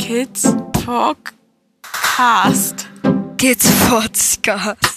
[0.10, 2.88] Kids Podcast.
[3.36, 4.96] Kids Podcast.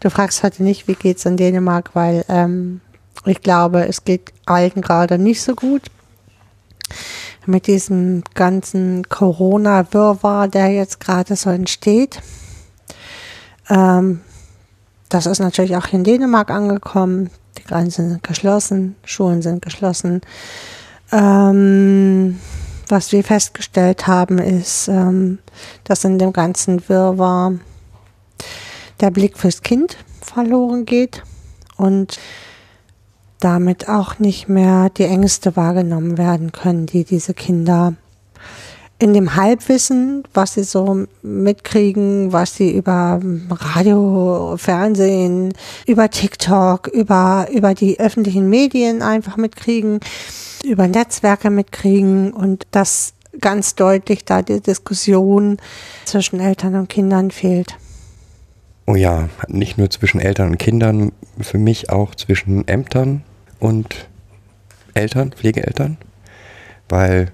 [0.00, 2.82] Du fragst heute nicht, wie geht's in Dänemark, weil ähm,
[3.24, 5.84] ich glaube, es geht allen gerade nicht so gut.
[7.46, 12.20] Mit diesem ganzen Corona-Wirrwarr, der jetzt gerade so entsteht.
[13.70, 14.20] Ähm,
[15.08, 17.30] das ist natürlich auch in Dänemark angekommen.
[17.56, 20.20] Die Grenzen sind geschlossen, Schulen sind geschlossen.
[21.10, 22.38] Ähm,
[22.88, 25.38] was wir festgestellt haben, ist, ähm,
[25.84, 27.54] dass in dem ganzen Wirrwarr
[29.00, 31.22] der Blick fürs Kind verloren geht
[31.76, 32.18] und
[33.40, 37.94] damit auch nicht mehr die Ängste wahrgenommen werden können, die diese Kinder
[38.98, 45.52] in dem Halbwissen, was sie so mitkriegen, was sie über Radio, Fernsehen,
[45.86, 50.00] über TikTok, über, über die öffentlichen Medien einfach mitkriegen,
[50.64, 55.58] über Netzwerke mitkriegen und dass ganz deutlich da die Diskussion
[56.06, 57.76] zwischen Eltern und Kindern fehlt.
[58.86, 63.24] Oh ja, nicht nur zwischen Eltern und Kindern, für mich auch zwischen Ämtern
[63.58, 64.08] und
[64.94, 65.98] Eltern, Pflegeeltern,
[66.88, 67.32] weil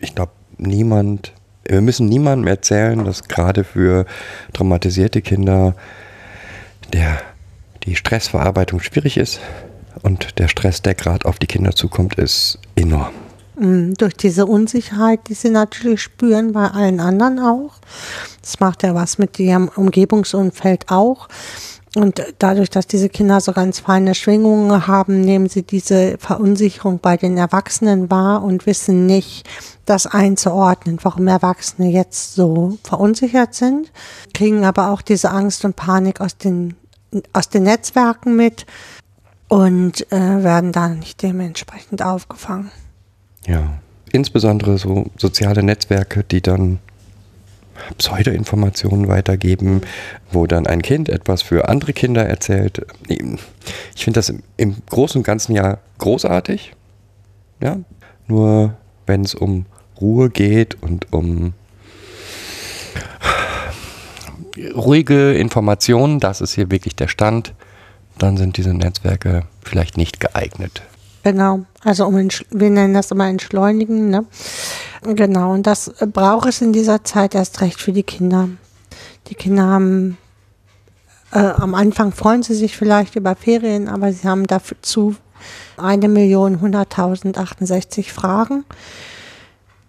[0.00, 1.32] ich glaube, niemand,
[1.64, 4.06] wir müssen niemandem erzählen, dass gerade für
[4.52, 5.74] traumatisierte Kinder
[6.92, 7.20] der,
[7.84, 9.40] die Stressverarbeitung schwierig ist
[10.02, 13.12] und der Stress, der gerade auf die Kinder zukommt, ist enorm.
[13.58, 17.74] Mm, Durch diese Unsicherheit, die sie natürlich spüren, bei allen anderen auch.
[18.40, 21.28] Das macht ja was mit ihrem Umgebungsumfeld auch.
[21.94, 27.16] Und dadurch, dass diese Kinder so ganz feine Schwingungen haben, nehmen sie diese Verunsicherung bei
[27.16, 29.48] den Erwachsenen wahr und wissen nicht,
[29.86, 33.90] das einzuordnen, warum Erwachsene jetzt so verunsichert sind,
[34.34, 36.74] kriegen aber auch diese Angst und Panik aus den,
[37.32, 38.66] aus den Netzwerken mit
[39.48, 42.70] und äh, werden dann nicht dementsprechend aufgefangen.
[43.46, 43.78] Ja,
[44.12, 46.80] insbesondere so soziale Netzwerke, die dann
[47.98, 49.82] Pseudoinformationen weitergeben,
[50.30, 52.86] wo dann ein Kind etwas für andere Kinder erzählt.
[53.08, 56.74] Ich finde das im, Großen und Ganzen ja großartig.
[57.60, 57.78] Ja,
[58.26, 58.74] nur
[59.06, 59.66] wenn es um
[60.00, 61.54] Ruhe geht und um
[64.74, 67.54] ruhige Informationen, das ist hier wirklich der Stand,
[68.18, 70.82] dann sind diese Netzwerke vielleicht nicht geeignet.
[71.30, 74.24] Genau, also um wir nennen das immer entschleunigen, ne?
[75.02, 78.48] Genau, und das braucht es in dieser Zeit erst recht für die Kinder.
[79.26, 80.16] Die Kinder haben
[81.32, 85.16] äh, am Anfang freuen sie sich vielleicht über Ferien, aber sie haben dazu
[85.76, 88.64] eine Million hunderttausend 68 Fragen,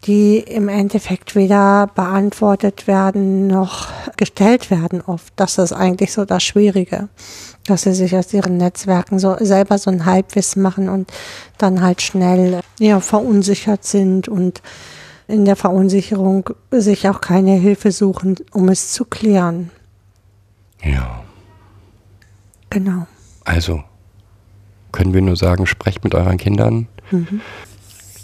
[0.03, 5.31] die im Endeffekt weder beantwortet werden noch gestellt werden oft.
[5.37, 7.07] Das ist eigentlich so das Schwierige,
[7.69, 11.11] dass sie sich aus ihren Netzwerken so selber so ein Halbwissen machen und
[11.57, 14.61] dann halt schnell ja, verunsichert sind und
[15.27, 19.69] in der Verunsicherung sich auch keine Hilfe suchen, um es zu klären.
[20.83, 21.23] Ja.
[22.69, 23.07] Genau.
[23.45, 23.83] Also
[24.91, 26.87] können wir nur sagen, sprecht mit euren Kindern.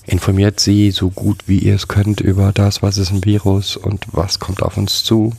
[0.06, 4.06] Informiert sie so gut wie ihr es könnt über das, was ist ein Virus und
[4.12, 5.34] was kommt auf uns zu.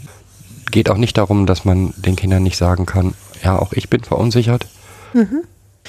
[0.71, 4.03] Geht auch nicht darum, dass man den Kindern nicht sagen kann, ja, auch ich bin
[4.03, 4.67] verunsichert.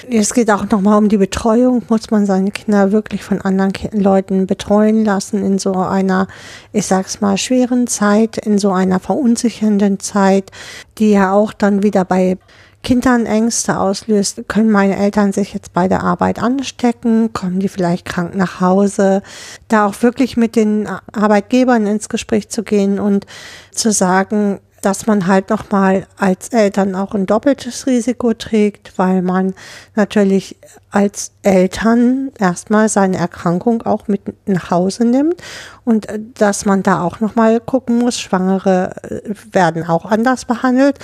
[0.09, 1.81] Es geht auch nochmal um die Betreuung.
[1.89, 6.27] Muss man seine Kinder wirklich von anderen Leuten betreuen lassen in so einer,
[6.71, 10.51] ich sag's mal, schweren Zeit, in so einer verunsichernden Zeit,
[10.97, 12.37] die ja auch dann wieder bei
[12.83, 14.47] Kindern Ängste auslöst.
[14.47, 17.33] Können meine Eltern sich jetzt bei der Arbeit anstecken?
[17.33, 19.23] Kommen die vielleicht krank nach Hause?
[19.67, 23.25] Da auch wirklich mit den Arbeitgebern ins Gespräch zu gehen und
[23.71, 29.53] zu sagen, dass man halt nochmal als Eltern auch ein doppeltes Risiko trägt, weil man
[29.95, 30.57] natürlich
[30.91, 35.41] als Eltern erstmal seine Erkrankung auch mit nach Hause nimmt
[35.83, 40.99] und äh, dass man da auch nochmal gucken muss, Schwangere äh, werden auch anders behandelt.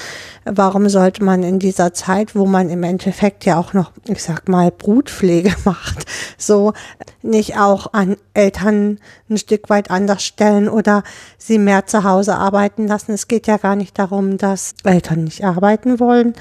[0.46, 4.50] Warum sollte man in dieser Zeit, wo man im Endeffekt ja auch noch, ich sag
[4.50, 6.06] mal, Brutpflege macht,
[6.38, 6.74] so
[7.22, 9.00] nicht auch an Eltern
[9.30, 11.04] ein Stück weit anders stellen oder
[11.38, 13.14] sie mehr zu Hause arbeiten lassen.
[13.14, 16.34] Es geht ja gar nicht darum, dass Eltern nicht arbeiten wollen.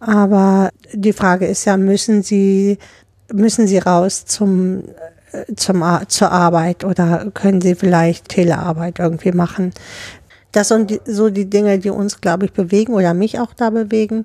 [0.00, 2.78] Aber die Frage ist ja, müssen sie,
[3.32, 4.84] müssen sie raus zum
[5.32, 9.72] äh, zum, zur Arbeit oder können sie vielleicht Telearbeit irgendwie machen.
[10.52, 14.24] Das sind so die Dinge, die uns, glaube ich, bewegen oder mich auch da bewegen.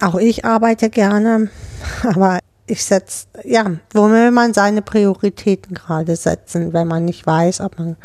[0.00, 1.50] Auch ich arbeite gerne,
[2.02, 7.60] aber ich setze, ja, wo will man seine Prioritäten gerade setzen, wenn man nicht weiß,
[7.60, 7.96] ob man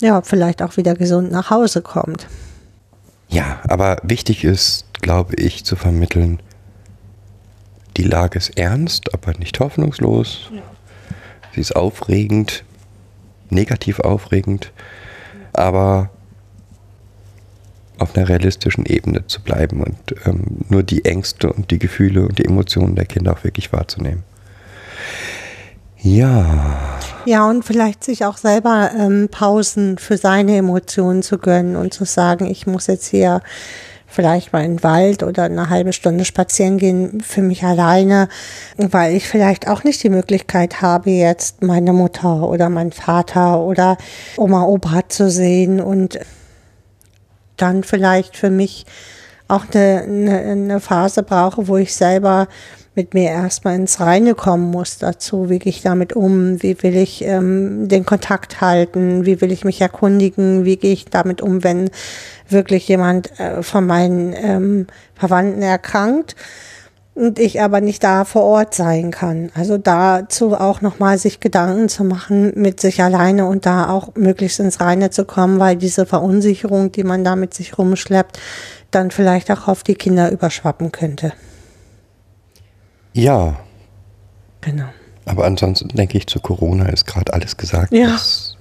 [0.00, 2.26] ja vielleicht auch wieder gesund nach Hause kommt.
[3.28, 6.40] Ja, aber wichtig ist, glaube ich, zu vermitteln,
[7.96, 10.50] die Lage ist ernst, aber nicht hoffnungslos.
[11.54, 12.64] Sie ist aufregend,
[13.48, 14.72] negativ aufregend,
[15.52, 16.10] aber
[17.98, 19.96] auf einer realistischen Ebene zu bleiben und
[20.26, 24.22] ähm, nur die Ängste und die Gefühle und die Emotionen der Kinder auch wirklich wahrzunehmen.
[26.06, 26.44] Ja,
[27.24, 32.04] Ja, und vielleicht sich auch selber ähm, Pausen für seine Emotionen zu gönnen und zu
[32.04, 33.40] sagen, ich muss jetzt hier
[34.06, 38.28] vielleicht mal in den Wald oder eine halbe Stunde spazieren gehen für mich alleine,
[38.76, 43.96] weil ich vielleicht auch nicht die Möglichkeit habe, jetzt meine Mutter oder meinen Vater oder
[44.36, 46.20] Oma, Opa zu sehen und
[47.56, 48.86] dann vielleicht für mich
[49.48, 52.46] auch eine, eine, eine Phase brauche, wo ich selber
[52.96, 55.50] mit mir erstmal ins Reine kommen muss dazu.
[55.50, 56.62] Wie gehe ich damit um?
[56.62, 59.26] Wie will ich ähm, den Kontakt halten?
[59.26, 60.64] Wie will ich mich erkundigen?
[60.64, 61.90] Wie gehe ich damit um, wenn
[62.48, 66.34] wirklich jemand äh, von meinen ähm, Verwandten erkrankt?
[67.16, 69.50] und ich aber nicht da vor Ort sein kann.
[69.54, 74.60] Also dazu auch nochmal sich Gedanken zu machen mit sich alleine und da auch möglichst
[74.60, 78.38] ins Reine zu kommen, weil diese Verunsicherung, die man da mit sich rumschleppt,
[78.90, 81.32] dann vielleicht auch auf die Kinder überschwappen könnte.
[83.16, 83.56] Ja,
[84.60, 84.86] Genau.
[85.24, 88.56] aber ansonsten denke ich, zu Corona ist gerade alles gesagt, Ja, was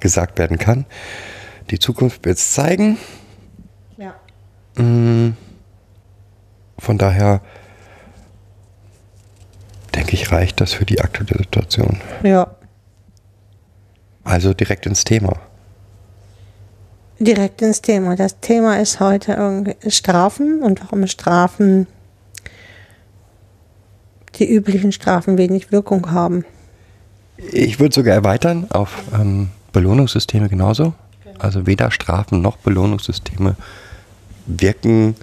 [0.00, 0.86] gesagt werden kann.
[1.70, 2.98] Die Zukunft wird es zeigen.
[3.96, 4.14] Ja.
[4.82, 5.36] Mm,
[6.78, 7.40] Von daher
[9.94, 12.00] denke ich, reicht das für die aktuelle Situation.
[12.22, 12.54] Ja.
[14.24, 15.34] Also direkt ins Thema.
[17.18, 18.16] Direkt ins Thema.
[18.16, 21.86] Das Thema ist heute irgendwie Strafen und warum Strafen,
[24.36, 26.44] die üblichen Strafen wenig Wirkung haben.
[27.52, 30.94] Ich würde sogar erweitern auf ähm, Belohnungssysteme genauso.
[31.38, 33.56] Also weder Strafen noch Belohnungssysteme
[34.46, 35.16] wirken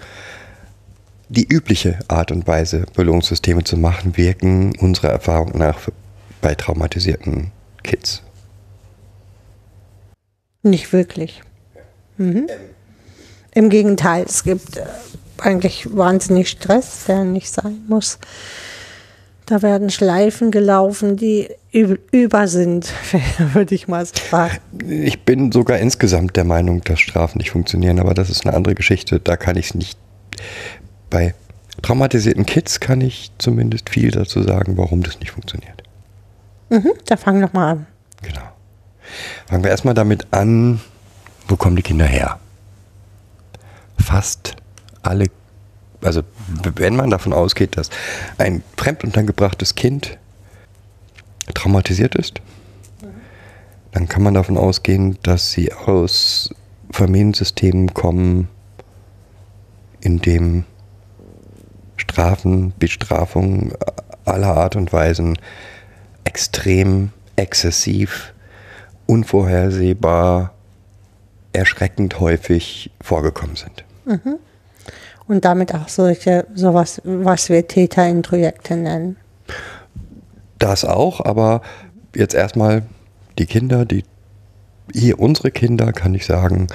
[1.29, 5.79] die übliche Art und Weise, Belohnungssysteme zu machen, wirken unserer Erfahrung nach
[6.41, 7.51] bei traumatisierten
[7.83, 8.23] Kids.
[10.63, 11.41] Nicht wirklich.
[12.17, 12.47] Mhm.
[13.53, 14.85] Im Gegenteil, es gibt äh,
[15.39, 18.19] eigentlich wahnsinnig Stress, der nicht sein muss.
[19.47, 22.91] Da werden Schleifen gelaufen, die üb- über sind,
[23.53, 24.57] würde ich mal sagen.
[24.87, 28.75] Ich bin sogar insgesamt der Meinung, dass Strafen nicht funktionieren, aber das ist eine andere
[28.75, 29.19] Geschichte.
[29.21, 29.97] Da kann ich es nicht.
[31.09, 31.33] Bei
[31.81, 35.81] traumatisierten Kids kann ich zumindest viel dazu sagen, warum das nicht funktioniert.
[36.69, 37.87] Mhm, da fang doch mal an.
[38.21, 38.41] Genau.
[39.47, 40.81] Fangen wir erstmal damit an,
[41.47, 42.37] wo kommen die Kinder her?
[43.97, 44.57] Fast
[45.03, 45.27] alle,
[46.07, 46.23] also
[46.63, 47.89] wenn man davon ausgeht, dass
[48.37, 50.17] ein fremduntergebrachtes Kind
[51.53, 52.41] traumatisiert ist,
[53.91, 56.49] dann kann man davon ausgehen, dass sie aus
[56.91, 58.47] Familiensystemen kommen,
[59.99, 60.63] in dem
[61.97, 63.73] Strafen, Bestrafungen
[64.25, 65.37] aller Art und Weisen
[66.23, 68.33] extrem, exzessiv,
[69.07, 70.53] unvorhersehbar,
[71.51, 73.83] erschreckend häufig vorgekommen sind.
[75.27, 79.17] Und damit auch solche, sowas, was wir Täterintrojekte nennen.
[80.57, 81.61] Das auch, aber
[82.15, 82.83] jetzt erstmal
[83.37, 84.03] die Kinder, die
[84.93, 86.67] hier unsere Kinder, kann ich sagen,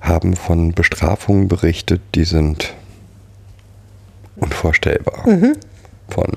[0.00, 2.74] haben von Bestrafungen berichtet, die sind
[4.36, 5.24] unvorstellbar.
[6.08, 6.32] Von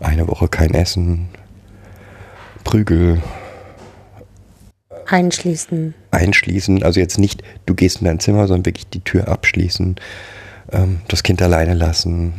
[0.00, 1.28] eine Woche kein Essen,
[2.64, 3.22] Prügel,
[5.06, 5.94] Einschließen.
[6.10, 9.96] einschließen, also jetzt nicht, du gehst in dein Zimmer, sondern wirklich die Tür abschließen,
[10.72, 12.34] ähm, das Kind alleine lassen,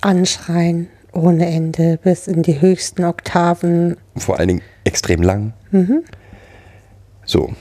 [0.00, 3.96] Anschreien ohne Ende bis in die höchsten Oktaven.
[4.16, 5.52] vor allen Dingen extrem lang.
[7.24, 7.52] So,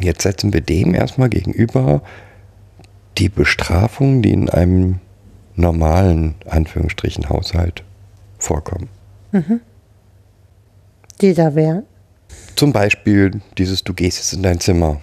[0.00, 2.02] jetzt setzen wir dem erstmal gegenüber
[3.18, 4.98] die Bestrafungen, die in einem
[5.54, 7.84] normalen, Anführungsstrichen, Haushalt
[8.38, 8.88] vorkommen.
[11.20, 11.84] Die da wären.
[12.56, 15.00] Zum Beispiel dieses, du gehst jetzt in dein Zimmer,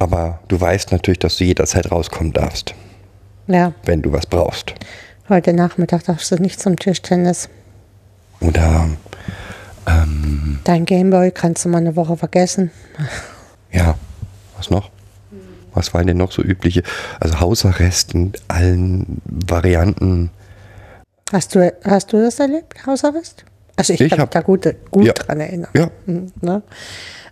[0.00, 2.74] aber du weißt natürlich, dass du jederzeit rauskommen darfst,
[3.46, 4.74] Ja, wenn du was brauchst.
[5.28, 7.48] heute Nachmittag darfst du nicht zum Tischtennis.
[8.40, 8.88] Oder,
[9.86, 12.70] ähm, Dein Gameboy kannst du mal eine Woche vergessen.
[13.70, 13.94] ja,
[14.56, 14.90] was noch?
[15.72, 16.82] Was waren denn noch so übliche?
[17.20, 20.30] Also Hausarrest in allen Varianten.
[21.32, 23.44] Hast du, hast du das erlebt, Hausarrest?
[23.76, 25.12] Also ich, Ich kann mich da gut, gut Ja.
[25.12, 25.70] dran erinnern.
[25.74, 26.62] Ja, Mhm, Ne?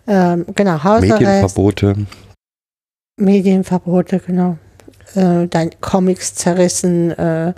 [0.07, 2.07] Ähm, genau, Hausarrest, Medienverbote.
[3.19, 4.59] Medienverbote, genau.
[5.15, 7.53] Äh, dann Comics zerrissen, äh,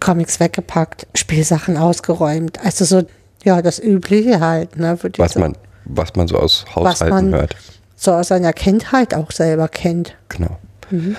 [0.00, 2.58] Comics weggepackt, Spielsachen ausgeräumt.
[2.64, 3.02] Also so,
[3.44, 4.98] ja, das Übliche halt, ne?
[5.16, 7.56] Was diese- man, was man so aus Haushalten man- hört.
[7.96, 10.16] so aus seiner Kindheit auch selber kennt.
[10.28, 10.58] Genau.
[10.90, 11.16] Und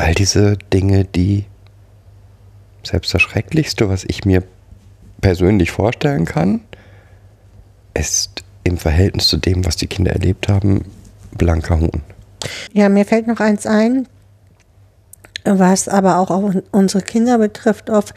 [0.00, 1.44] all diese Dinge, die
[2.82, 4.42] selbst das Schrecklichste, was ich mir
[5.20, 6.60] persönlich vorstellen kann,
[7.94, 10.84] ist im Verhältnis zu dem, was die Kinder erlebt haben,
[11.36, 12.02] blanker Hohn.
[12.72, 14.06] Ja, mir fällt noch eins ein,
[15.44, 18.14] was aber auch auf unsere Kinder betrifft, oft,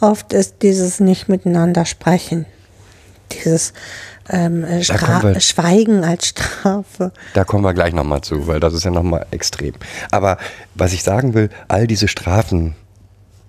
[0.00, 2.46] oft ist dieses nicht miteinander sprechen.
[3.32, 3.72] Dieses
[4.28, 7.12] ähm, äh, wir- Schweigen als Strafe.
[7.34, 9.74] Da kommen wir gleich nochmal zu, weil das ist ja nochmal extrem.
[10.10, 10.38] Aber
[10.74, 12.74] was ich sagen will, all diese Strafen,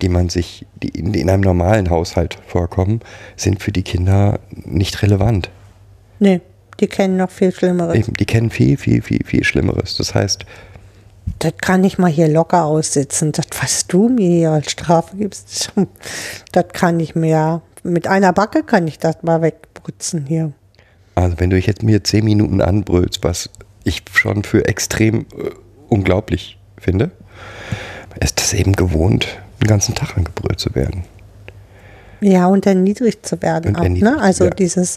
[0.02, 3.00] die man sich, die in, in einem normalen Haushalt vorkommen,
[3.36, 5.50] sind für die Kinder nicht relevant.
[6.18, 6.40] Nee,
[6.84, 7.96] die kennen noch viel Schlimmeres.
[7.96, 9.96] Eben, die kennen viel, viel, viel, viel Schlimmeres.
[9.96, 10.44] Das heißt,
[11.38, 13.32] Das kann ich mal hier locker aussitzen.
[13.32, 15.72] Das, was du mir hier als Strafe gibst,
[16.52, 20.52] das kann ich mir, mit einer Backe kann ich das mal wegputzen hier.
[21.14, 23.48] Also wenn du jetzt mir zehn Minuten anbrüllst, was
[23.84, 25.50] ich schon für extrem äh,
[25.88, 27.12] unglaublich finde,
[28.20, 29.26] ist das eben gewohnt,
[29.62, 31.04] den ganzen Tag angebrüllt zu werden.
[32.24, 34.18] Ja, und erniedrigt zu werden auch, ne?
[34.18, 34.50] Also ja.
[34.50, 34.96] dieses,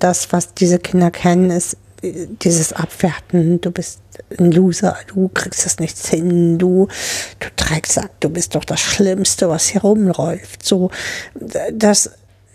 [0.00, 4.00] das, was diese Kinder kennen, ist äh, dieses Abwerten, du bist
[4.38, 6.88] ein Loser, du kriegst das nichts hin, du,
[7.38, 10.66] du Drecksack, du bist doch das Schlimmste, was hier rumläuft.
[10.66, 10.90] So,
[11.72, 12.10] das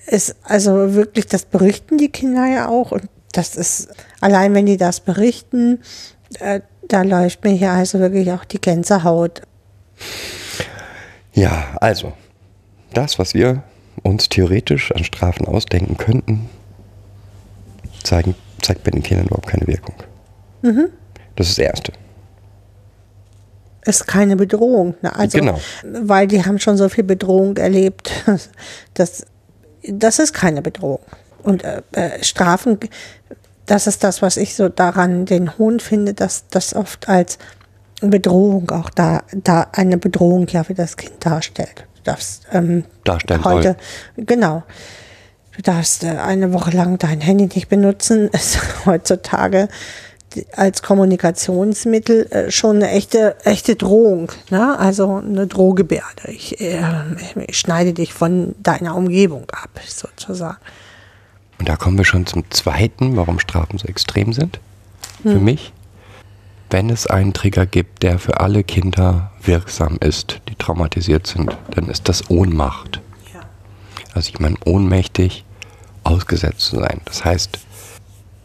[0.08, 3.88] ist also wirklich, das berichten die Kinder ja auch und das ist,
[4.20, 5.80] allein wenn die das berichten,
[6.40, 6.60] äh,
[6.90, 9.44] da läuft mir hier also wirklich auch die Gänsehaut.
[11.32, 12.12] Ja, also,
[12.94, 13.64] das, was wir
[14.04, 16.50] uns theoretisch an Strafen ausdenken könnten,
[18.04, 19.96] zeigen, zeigt bei den Kindern überhaupt keine Wirkung.
[21.36, 21.94] Das ist das Erste.
[23.86, 24.96] ist keine Bedrohung.
[25.02, 25.16] Ne?
[25.16, 25.60] Also, Genau.
[25.84, 28.12] Weil die haben schon so viel Bedrohung erlebt.
[28.94, 29.26] Das,
[29.88, 31.00] das ist keine Bedrohung.
[31.42, 32.78] Und äh, äh, Strafen,
[33.66, 37.38] das ist das, was ich so daran den Hohn finde, dass das oft als
[38.02, 41.86] Bedrohung auch da, da eine Bedrohung ja für das Kind darstellt.
[42.00, 43.76] Du darfst ähm, Darstellen heute,
[44.18, 44.64] genau.
[45.56, 49.68] Du darfst äh, eine Woche lang dein Handy nicht benutzen, ist heutzutage
[50.56, 54.32] als Kommunikationsmittel äh, schon eine echte, echte Drohung.
[54.52, 54.78] Ne?
[54.78, 56.32] Also eine Drohgebärde.
[56.32, 56.82] Ich, äh,
[57.48, 60.58] ich schneide dich von deiner Umgebung ab, sozusagen.
[61.58, 64.60] Und da kommen wir schon zum Zweiten, warum Strafen so extrem sind.
[65.24, 65.74] Für mich.
[66.70, 71.88] Wenn es einen Trigger gibt, der für alle Kinder wirksam ist, die traumatisiert sind, dann
[71.90, 73.02] ist das Ohnmacht.
[73.34, 73.42] Ja.
[74.14, 75.46] Also ich meine, ohnmächtig
[76.04, 77.02] ausgesetzt zu sein.
[77.06, 77.58] Das heißt,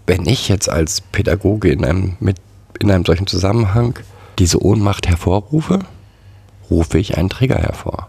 [0.06, 2.36] wenn ich jetzt als Pädagoge in einem, mit,
[2.80, 3.98] in einem solchen Zusammenhang
[4.38, 5.80] diese Ohnmacht hervorrufe,
[6.70, 8.08] rufe ich einen Trigger hervor.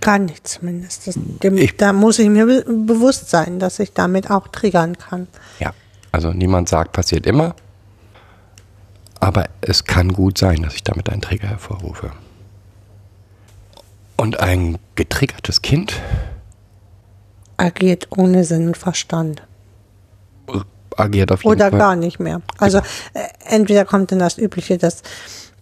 [0.00, 1.06] Kann ich zumindest.
[1.06, 4.96] Das, dem, Ich- da muss ich mir be bewusst sein, dass ich damit auch triggern
[4.96, 5.26] kann.
[5.58, 5.72] Ja.
[6.12, 7.54] Also niemand sagt, passiert immer.
[9.20, 12.12] Aber es kann gut sein, dass ich damit einen Trigger hervorrufe.
[14.16, 16.00] Und ein getriggertes Kind
[17.58, 19.42] Agiert ohne Sinn und Verstand.
[20.96, 21.78] agiert auf jeden Oder Fall.
[21.78, 22.40] gar nicht mehr.
[22.58, 22.82] Also äh,
[23.44, 25.02] entweder kommt dann das Übliche, dass,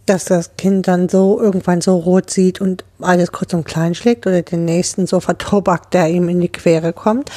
[0.04, 4.26] dass das Kind dann so irgendwann so rot sieht und alles kurz und klein schlägt
[4.26, 7.30] oder den nächsten so vertobackt, der ihm in die Quere kommt.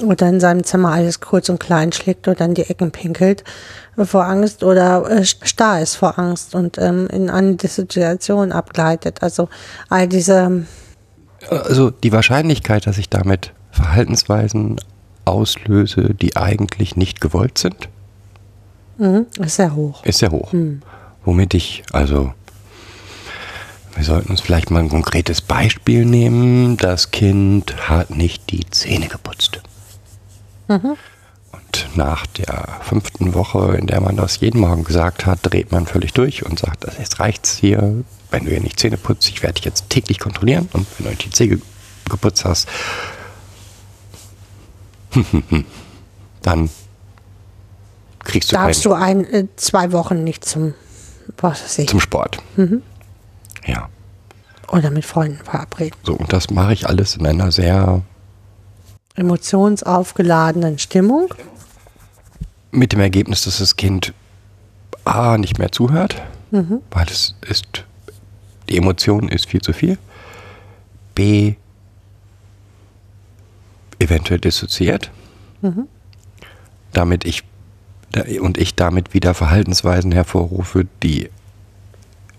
[0.00, 3.42] Oder in seinem Zimmer alles kurz und klein schlägt oder in die Ecken pinkelt
[4.04, 9.22] vor Angst oder äh, starr ist vor Angst und ähm, in eine Situation abgleitet.
[9.22, 9.48] Also
[9.88, 10.66] all diese,
[11.50, 14.80] Also die Wahrscheinlichkeit, dass ich damit Verhaltensweisen
[15.24, 17.88] auslöse, die eigentlich nicht gewollt sind,
[18.98, 20.04] mh, ist sehr hoch.
[20.04, 20.52] ist sehr hoch.
[21.24, 22.32] Womit ich, also,
[23.94, 26.76] wir sollten uns vielleicht mal ein konkretes Beispiel nehmen.
[26.76, 29.60] Das Kind hat nicht die Zähne geputzt.
[31.68, 35.86] Und nach der fünften Woche, in der man das jeden Morgen gesagt hat, dreht man
[35.86, 39.42] völlig durch und sagt, "Das- jetzt reicht's hier, wenn du hier nicht Zähne putzt, ich
[39.42, 41.60] werde dich jetzt täglich kontrollieren und wenn du nicht die Zähne
[42.08, 42.68] geputzt hast,
[46.42, 46.70] dann
[48.24, 50.74] kriegst du Darfst du ein, äh, zwei Wochen nicht zum,
[51.38, 52.38] was weiß ich, zum Sport.
[53.66, 53.88] Ja,
[54.70, 55.96] oder mit Freunden verabreden.
[56.02, 58.02] so und das mache ich alles in einer sehr
[59.16, 61.28] emotionsaufgeladenen Stimmung.
[62.70, 64.12] Mit dem Ergebnis, dass das Kind
[65.04, 66.20] A nicht mehr zuhört,
[66.90, 67.84] weil es ist,
[68.68, 69.98] die Emotion ist viel zu viel.
[71.14, 71.54] B
[73.98, 75.10] eventuell dissoziiert,
[76.92, 77.42] damit ich
[78.40, 81.30] und ich damit wieder Verhaltensweisen hervorrufe, die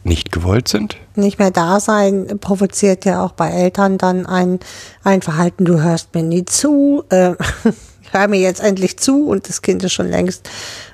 [0.04, 0.98] nicht gewollt sind.
[1.16, 4.60] Nicht mehr da sein provoziert ja auch bei Eltern dann ein,
[5.04, 7.34] ein Verhalten, du hörst mir nie zu, äh,
[8.12, 10.50] hör mir jetzt endlich zu und das Kind ist schon längst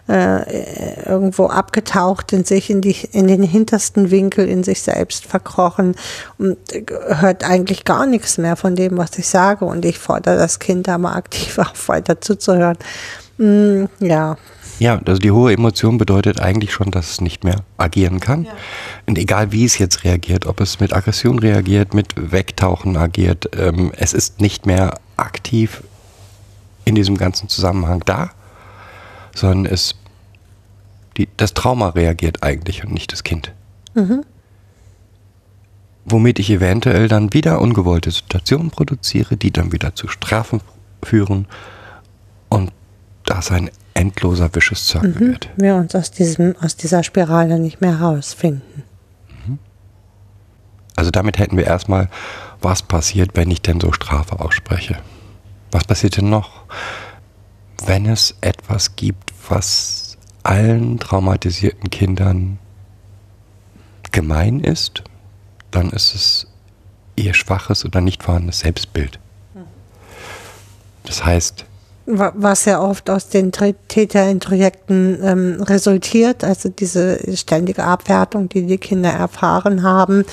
[0.08, 5.96] äh, irgendwo abgetaucht in sich, in, die, in den hintersten Winkel, in sich selbst verkrochen
[6.38, 6.58] und
[7.08, 10.88] hört eigentlich gar nichts mehr von dem, was ich sage und ich fordere das Kind
[10.88, 12.78] da mal aktiv auf, weiter zuzuhören.
[13.38, 14.38] Mm, ja,
[14.80, 18.48] Ja, also die hohe Emotion bedeutet eigentlich schon, dass es nicht mehr agieren kann.
[19.06, 23.92] Und egal wie es jetzt reagiert, ob es mit Aggression reagiert, mit Wegtauchen agiert, ähm,
[23.98, 25.82] es ist nicht mehr aktiv
[26.86, 28.32] in diesem ganzen Zusammenhang da,
[29.34, 29.96] sondern es,
[31.18, 33.52] die, das Trauma reagiert eigentlich und nicht das Kind.
[36.06, 40.62] Womit ich eventuell dann wieder ungewollte Situationen produziere, die dann wieder zu Strafen
[41.04, 41.48] führen
[42.50, 42.72] und
[43.26, 45.50] das ein endloser Vicious Circle wird.
[45.56, 48.84] wir uns aus diesem, aus dieser Spirale nicht mehr rausfinden.
[50.96, 52.10] Also damit hätten wir erstmal,
[52.62, 54.98] was passiert, wenn ich denn so Strafe ausspreche?
[55.76, 56.64] Was passiert denn noch,
[57.86, 62.60] wenn es etwas gibt, was allen traumatisierten Kindern
[64.14, 65.04] gemein ist?
[65.72, 66.48] Dann ist es
[67.18, 69.20] ihr schwaches oder nicht vorhandenes Selbstbild.
[71.04, 71.66] Das heißt,
[72.06, 78.66] Wa- Was ja oft aus den Tr- Täterintrojekten ähm, resultiert, also diese ständige Abwertung, die
[78.66, 80.24] die Kinder erfahren haben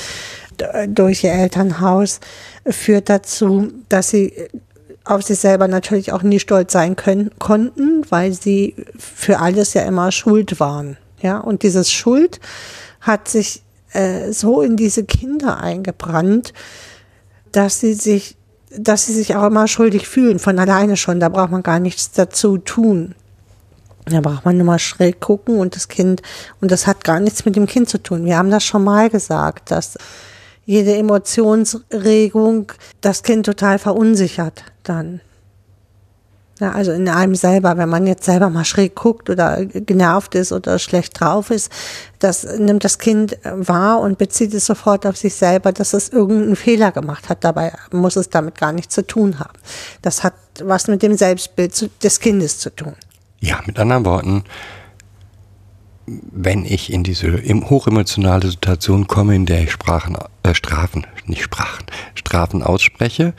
[0.87, 2.21] durch ihr Elternhaus,
[2.65, 4.33] führt dazu, dass sie
[5.05, 9.83] auf sich selber natürlich auch nie stolz sein können, konnten, weil sie für alles ja
[9.83, 10.97] immer schuld waren.
[11.21, 12.41] Ja, und dieses Schuld
[13.01, 16.53] hat sich äh, so in diese Kinder eingebrannt,
[17.53, 18.37] dass sie sich,
[18.77, 21.21] dass sie sich auch immer schuldig fühlen, von alleine schon.
[21.21, 23.15] Da braucht man gar nichts dazu tun.
[24.07, 26.23] Da braucht man nur mal schräg gucken und das Kind,
[26.61, 28.25] und das hat gar nichts mit dem Kind zu tun.
[28.25, 29.97] Wir haben das schon mal gesagt, dass
[30.65, 35.21] jede Emotionsregung das Kind total verunsichert dann.
[36.61, 40.53] Ja, also in einem selber, wenn man jetzt selber mal schräg guckt oder genervt ist
[40.53, 41.73] oder schlecht drauf ist,
[42.21, 46.55] das nimmt das Kind wahr und bezieht es sofort auf sich selber, dass es irgendeinen
[46.55, 47.43] Fehler gemacht hat.
[47.43, 49.59] Dabei muss es damit gar nichts zu tun haben.
[50.03, 52.95] Das hat was mit dem Selbstbild des Kindes zu tun.
[53.41, 54.45] Ja, mit anderen Worten,
[56.07, 61.43] wenn ich in diese em- hochemotionale Situation komme, in der ich Sprachen, äh, Strafen, nicht
[61.43, 63.35] Sprachen, Strafen ausspreche,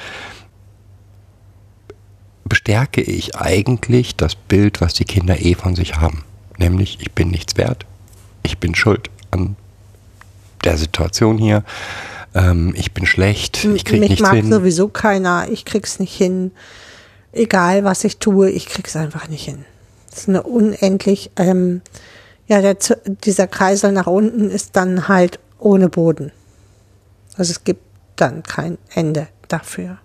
[2.54, 6.24] bestärke ich eigentlich das Bild, was die Kinder eh von sich haben.
[6.60, 7.88] Nämlich, ich bin nichts wert,
[8.44, 9.56] ich bin schuld an
[10.63, 11.63] der Situation hier,
[12.36, 14.52] ähm, ich bin schlecht, ich krieg Mich nichts mag hin.
[14.52, 16.52] sowieso keiner, ich krieg's nicht hin.
[17.32, 19.66] Egal was ich tue, ich krieg's einfach nicht hin.
[20.12, 21.82] Das ist eine unendlich, ähm,
[22.48, 22.78] ja, der,
[23.26, 26.32] dieser Kreisel nach unten ist dann halt ohne Boden.
[27.36, 27.82] Also es gibt
[28.16, 29.98] dann kein Ende dafür.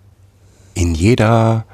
[0.73, 1.67] in jeder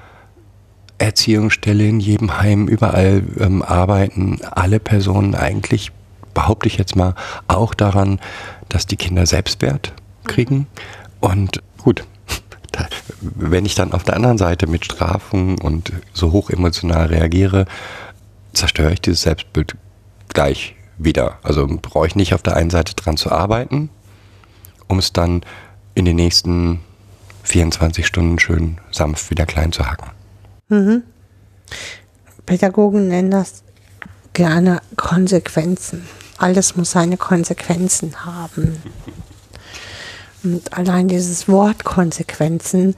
[0.97, 5.91] Erziehungsstelle, in jedem Heim, überall ähm, arbeiten alle Personen eigentlich,
[6.33, 7.15] behaupte ich jetzt mal,
[7.47, 8.19] auch daran,
[8.69, 9.93] dass die Kinder Selbstwert
[10.25, 10.67] kriegen.
[11.19, 12.05] Und gut,
[12.71, 12.87] da,
[13.21, 17.65] wenn ich dann auf der anderen Seite mit Strafen und so hoch emotional reagiere,
[18.53, 19.75] zerstöre ich dieses Selbstbild
[20.29, 21.39] gleich wieder.
[21.43, 23.89] Also brauche ich nicht auf der einen Seite dran zu arbeiten,
[24.87, 25.41] um es dann
[25.93, 26.79] in den nächsten
[27.43, 30.09] 24 Stunden schön sanft wieder klein zu hacken.
[32.45, 33.63] Pädagogen nennen das
[34.33, 36.07] gerne Konsequenzen.
[36.37, 38.81] Alles muss seine Konsequenzen haben.
[40.43, 42.95] Und allein dieses Wort Konsequenzen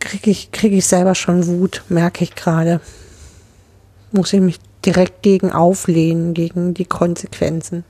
[0.00, 2.80] kriege ich, krieg ich selber schon Wut, merke ich gerade.
[4.12, 7.84] Muss ich mich direkt gegen auflehnen, gegen die Konsequenzen.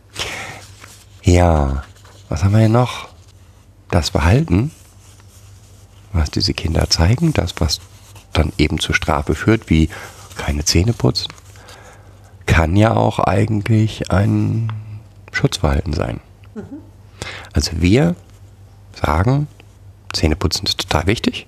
[1.22, 1.84] Ja,
[2.28, 3.08] was haben wir hier noch?
[3.90, 4.72] Das Verhalten,
[6.12, 7.80] was diese Kinder zeigen, das, was
[8.36, 9.88] dann eben zur Strafe führt, wie
[10.36, 11.32] keine Zähne putzen,
[12.46, 14.72] kann ja auch eigentlich ein
[15.32, 16.20] Schutzverhalten sein.
[17.52, 18.14] Also wir
[18.94, 19.48] sagen,
[20.12, 21.46] Zähneputzen ist total wichtig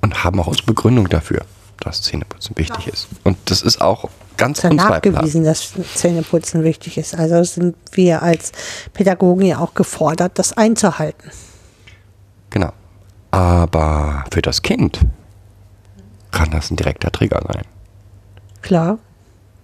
[0.00, 1.44] und haben auch unsere Begründung dafür,
[1.80, 3.08] dass Zähneputzen wichtig ist.
[3.24, 7.14] Und das ist auch ganz ja nachgewiesen, dass Zähneputzen wichtig ist.
[7.14, 8.52] Also sind wir als
[8.94, 11.30] Pädagogen ja auch gefordert, das einzuhalten.
[12.50, 12.72] Genau.
[13.30, 15.00] Aber für das Kind
[16.30, 17.64] kann das ein direkter Trigger sein.
[18.62, 18.98] Klar,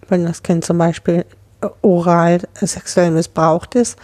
[0.08, 1.24] wenn das Kind zum Beispiel
[1.60, 3.98] äh, oral sexuell missbraucht ist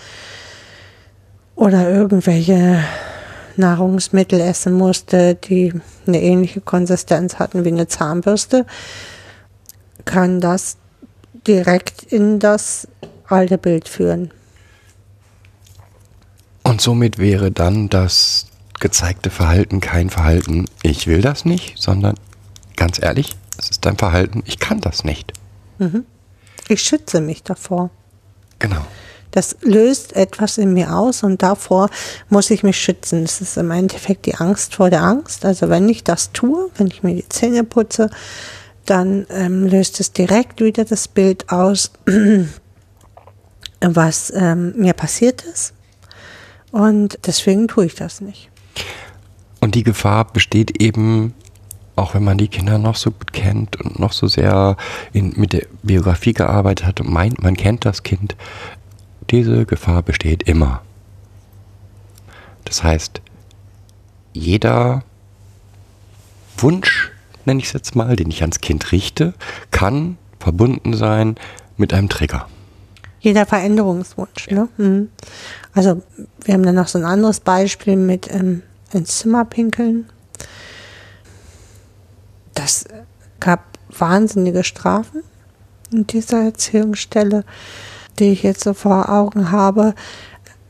[1.54, 2.82] oder irgendwelche
[3.56, 5.72] Nahrungsmittel essen musste, die
[6.06, 8.66] eine ähnliche Konsistenz hatten wie eine Zahnbürste,
[10.04, 10.76] kann das
[11.46, 12.88] direkt in das
[13.26, 14.30] alte Bild führen.
[16.62, 18.46] Und somit wäre dann das
[18.80, 22.16] gezeigte Verhalten kein Verhalten, ich will das nicht, sondern
[22.76, 25.32] ganz ehrlich, es ist ein Verhalten, ich kann das nicht.
[26.68, 27.90] Ich schütze mich davor.
[28.58, 28.84] Genau.
[29.32, 31.88] Das löst etwas in mir aus und davor
[32.28, 33.22] muss ich mich schützen.
[33.22, 35.44] Das ist im Endeffekt die Angst vor der Angst.
[35.44, 38.10] Also wenn ich das tue, wenn ich mir die Zähne putze,
[38.84, 41.92] dann ähm, löst es direkt wieder das Bild aus,
[43.80, 45.72] was ähm, mir passiert ist.
[46.70, 48.50] Und deswegen tue ich das nicht.
[49.60, 51.34] Und die Gefahr besteht eben,
[51.96, 54.76] auch wenn man die Kinder noch so gut kennt und noch so sehr
[55.12, 58.36] in, mit der Biografie gearbeitet hat und meint, man kennt das Kind,
[59.30, 60.82] diese Gefahr besteht immer.
[62.64, 63.20] Das heißt,
[64.32, 65.02] jeder
[66.56, 67.10] Wunsch,
[67.44, 69.34] nenne ich es jetzt mal, den ich ans Kind richte,
[69.70, 71.36] kann verbunden sein
[71.76, 72.46] mit einem Trigger.
[73.20, 74.50] Jeder Veränderungswunsch.
[74.50, 74.68] Ne?
[74.76, 75.08] Mhm.
[75.74, 76.02] Also
[76.44, 80.06] wir haben dann noch so ein anderes Beispiel mit ähm, ins Zimmer pinkeln.
[82.54, 82.84] Das
[83.40, 83.64] gab
[83.98, 85.22] wahnsinnige Strafen
[85.90, 87.44] in dieser Erziehungsstelle,
[88.18, 89.94] die ich jetzt so vor Augen habe,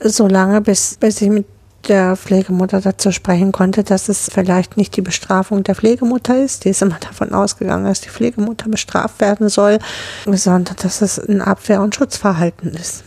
[0.01, 1.47] solange bis, bis ich mit
[1.89, 6.65] der Pflegemutter dazu sprechen konnte, dass es vielleicht nicht die Bestrafung der Pflegemutter ist.
[6.65, 9.79] Die ist immer davon ausgegangen, dass die Pflegemutter bestraft werden soll,
[10.25, 13.05] sondern dass es ein Abwehr- und Schutzverhalten ist.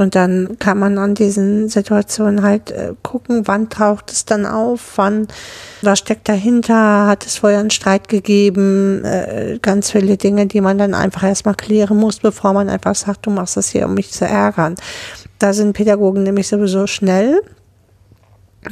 [0.00, 4.92] Und dann kann man an diesen Situationen halt äh, gucken, wann taucht es dann auf,
[4.96, 5.28] wann,
[5.82, 10.78] was steckt dahinter, hat es vorher einen Streit gegeben, äh, ganz viele Dinge, die man
[10.78, 14.10] dann einfach erstmal klären muss, bevor man einfach sagt, du machst das hier, um mich
[14.10, 14.76] zu ärgern.
[15.38, 17.42] Da sind Pädagogen nämlich sowieso schnell.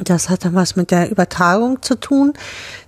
[0.03, 2.33] Das hat dann was mit der Übertragung zu tun,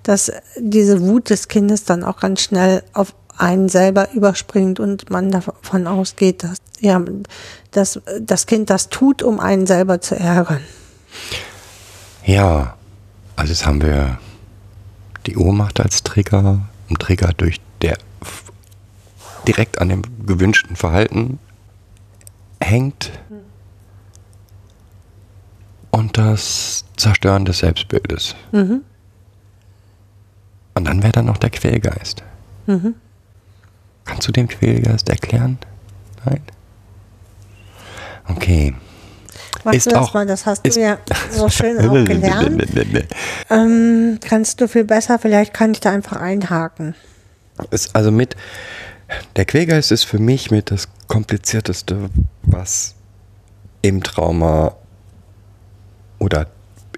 [0.02, 5.30] dass diese Wut des Kindes dann auch ganz schnell auf einen selber überspringt und man
[5.30, 7.02] davon ausgeht, dass ja,
[7.72, 10.62] dass das Kind das tut, um einen selber zu ärgern.
[12.24, 12.74] Ja,
[13.36, 14.18] also jetzt haben wir
[15.26, 17.98] die Ohnmacht als Trigger, ein Trigger durch der
[19.46, 21.38] direkt an dem gewünschten Verhalten
[22.60, 23.10] hängt
[25.90, 28.36] und das Zerstören des Selbstbildes.
[28.52, 28.82] Mhm.
[30.74, 32.22] Und dann wäre da noch der Quälgeist.
[32.66, 32.94] Mhm.
[34.10, 35.58] Kannst du den Quälgeist erklären?
[36.24, 36.40] Nein?
[38.28, 38.74] Okay.
[39.64, 40.98] Mach Ist du das auch- mal, das hast ist- du ja
[41.30, 42.62] so schön auch gelernt.
[43.50, 46.94] Ähm, kannst du viel besser, vielleicht kann ich da einfach einhaken.
[47.70, 48.36] Ist also mit
[49.36, 52.10] der Quälgeist ist für mich mit das komplizierteste,
[52.42, 52.94] was
[53.82, 54.74] im Trauma
[56.18, 56.46] oder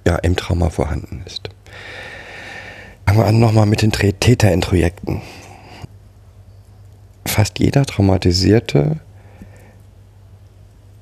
[0.07, 1.48] ja im Trauma vorhanden ist.
[3.07, 5.20] Fangen wir an nochmal mit den Täterintrojekten.
[7.25, 8.99] Fast jeder Traumatisierte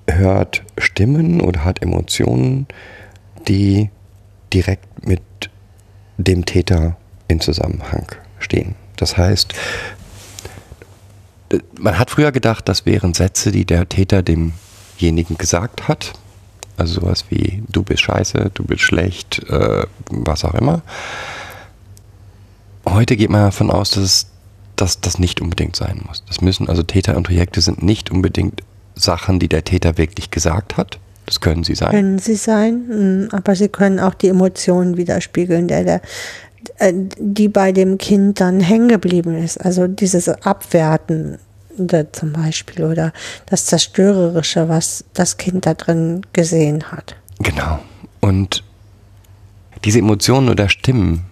[0.09, 2.67] hört Stimmen oder hat Emotionen,
[3.49, 3.91] die
[4.53, 5.23] direkt mit
[6.19, 6.97] dem Täter
[7.29, 8.07] in Zusammenhang
[8.39, 8.75] stehen.
[8.97, 9.55] Das heißt,
[11.79, 16.13] man hat früher gedacht, das wären Sätze, die der Täter demjenigen gesagt hat.
[16.77, 20.83] Also sowas wie du bist scheiße, du bist schlecht, äh, was auch immer.
[22.87, 24.30] Heute geht man davon aus, dass es-
[24.81, 26.25] dass das nicht unbedingt sein muss.
[26.27, 28.63] Das müssen also Täter und Projekte sind nicht unbedingt
[28.95, 30.99] Sachen, die der Täter wirklich gesagt hat.
[31.27, 31.91] Das können sie sein.
[31.91, 36.03] Können sie sein, mm, aber sie können auch die Emotionen widerspiegeln, der, der,
[36.79, 39.59] äh, die bei dem Kind dann hängen geblieben ist.
[39.59, 41.39] Also dieses Abwerten
[42.13, 43.13] zum Beispiel oder
[43.47, 47.17] das Zerstörerische, was das Kind da drin gesehen hat.
[47.39, 47.79] Genau.
[48.21, 48.65] Und
[49.85, 51.25] diese Emotionen oder Stimmen,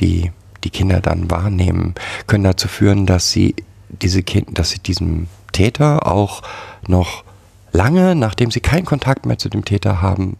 [0.00, 0.32] die
[0.64, 1.94] die Kinder dann wahrnehmen,
[2.26, 3.54] können dazu führen, dass sie
[3.88, 6.42] diese kind, dass sie diesem Täter auch
[6.86, 7.24] noch
[7.72, 10.36] lange, nachdem sie keinen Kontakt mehr zu dem Täter haben,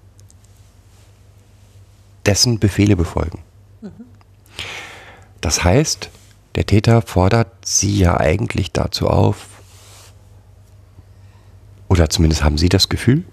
[2.27, 3.39] dessen Befehle befolgen.
[5.41, 6.11] Das heißt,
[6.55, 9.47] der Täter fordert sie ja eigentlich dazu auf,
[11.89, 13.25] oder zumindest haben sie das Gefühl,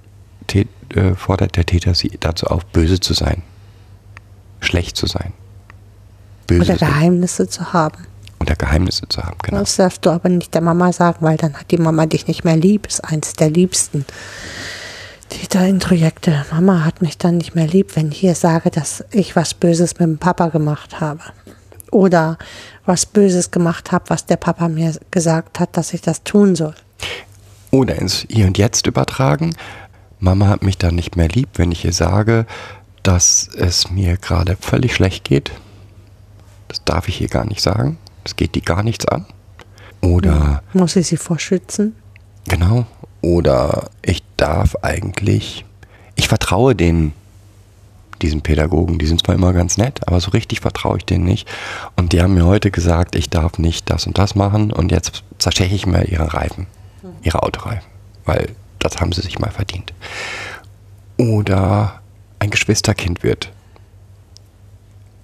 [0.54, 3.43] äh, fordert der Täter sie dazu auf, böse zu sein,
[4.62, 5.34] schlecht zu sein,
[6.48, 8.06] böse Oder Geheimnisse zu haben.
[8.40, 9.38] oder Geheimnisse zu haben.
[9.44, 9.60] Genau.
[9.60, 12.44] Das darfst du aber nicht der Mama sagen, weil dann hat die Mama dich nicht
[12.44, 12.88] mehr lieb.
[12.88, 14.06] Ist eins der liebsten
[15.30, 16.46] Täterintrojekte.
[16.52, 19.94] Mama hat mich dann nicht mehr lieb, wenn ich hier sage, dass ich was Böses
[19.94, 21.20] mit dem Papa gemacht habe.
[21.92, 22.38] Oder
[22.86, 26.76] was Böses gemacht habe, was der Papa mir gesagt hat, dass ich das tun soll.
[27.72, 29.56] Oder ins Hier und Jetzt übertragen.
[30.20, 32.46] Mama hat mich dann nicht mehr lieb, wenn ich ihr sage,
[33.04, 35.52] dass es mir gerade völlig schlecht geht.
[36.68, 37.98] Das darf ich hier gar nicht sagen.
[38.24, 39.26] Das geht die gar nichts an.
[40.02, 41.96] Oder Muss ich sie vorschützen?
[42.48, 42.86] Genau.
[43.22, 45.66] Oder ich darf eigentlich,
[46.16, 47.14] ich vertraue denen,
[48.22, 51.48] diesen Pädagogen, die sind zwar immer ganz nett, aber so richtig vertraue ich denen nicht.
[51.96, 55.24] Und die haben mir heute gesagt, ich darf nicht das und das machen und jetzt
[55.38, 56.68] zersteche ich mir ihre Reifen,
[57.22, 57.88] ihre Autoreifen,
[58.26, 59.94] weil das haben sie sich mal verdient.
[61.18, 62.02] Oder
[62.40, 63.52] ein Geschwisterkind wird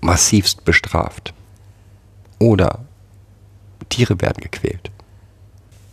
[0.04, 1.34] massivst bestraft.
[2.40, 2.80] Oder
[3.90, 4.92] Tiere werden gequält.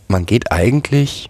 [0.07, 1.29] Man geht eigentlich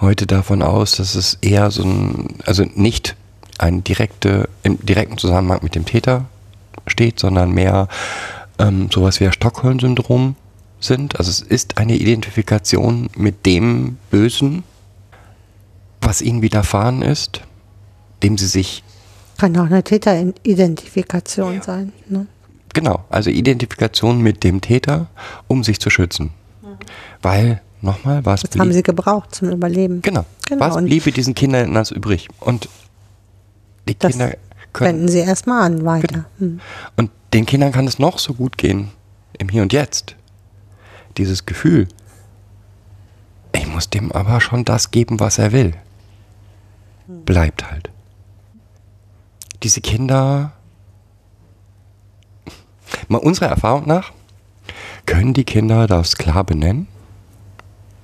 [0.00, 3.16] heute davon aus, dass es eher so ein, also nicht
[3.58, 6.26] ein direkte, im direkten Zusammenhang mit dem Täter
[6.86, 7.88] steht, sondern mehr
[8.58, 10.36] ähm, sowas wie das Stockholm-Syndrom
[10.80, 11.18] sind.
[11.18, 14.62] Also es ist eine Identifikation mit dem Bösen,
[16.00, 17.42] was ihnen widerfahren ist,
[18.22, 18.84] dem sie sich
[19.38, 21.92] Kann auch eine Täteridentifikation sein.
[22.08, 22.26] Ne?
[22.74, 25.06] Genau, also Identifikation mit dem Täter,
[25.46, 26.30] um sich zu schützen.
[27.22, 30.02] Weil, nochmal, was Das haben sie gebraucht zum Überleben.
[30.02, 30.24] Genau.
[30.48, 32.28] Genau, Was bliebe diesen Kindern das übrig?
[32.40, 32.68] Und
[33.88, 34.34] die Das Kinder
[34.72, 34.94] können.
[34.94, 36.26] Wenden sie erstmal an weiter.
[36.38, 36.60] Hm.
[36.96, 38.90] Und den Kindern kann es noch so gut gehen
[39.38, 40.16] im Hier und Jetzt.
[41.16, 41.88] Dieses Gefühl,
[43.54, 45.74] ich muss dem aber schon das geben, was er will,
[47.24, 47.90] bleibt halt.
[49.62, 50.52] Diese Kinder,
[53.08, 54.12] mal unserer Erfahrung nach,
[55.06, 56.86] können die Kinder das klar benennen.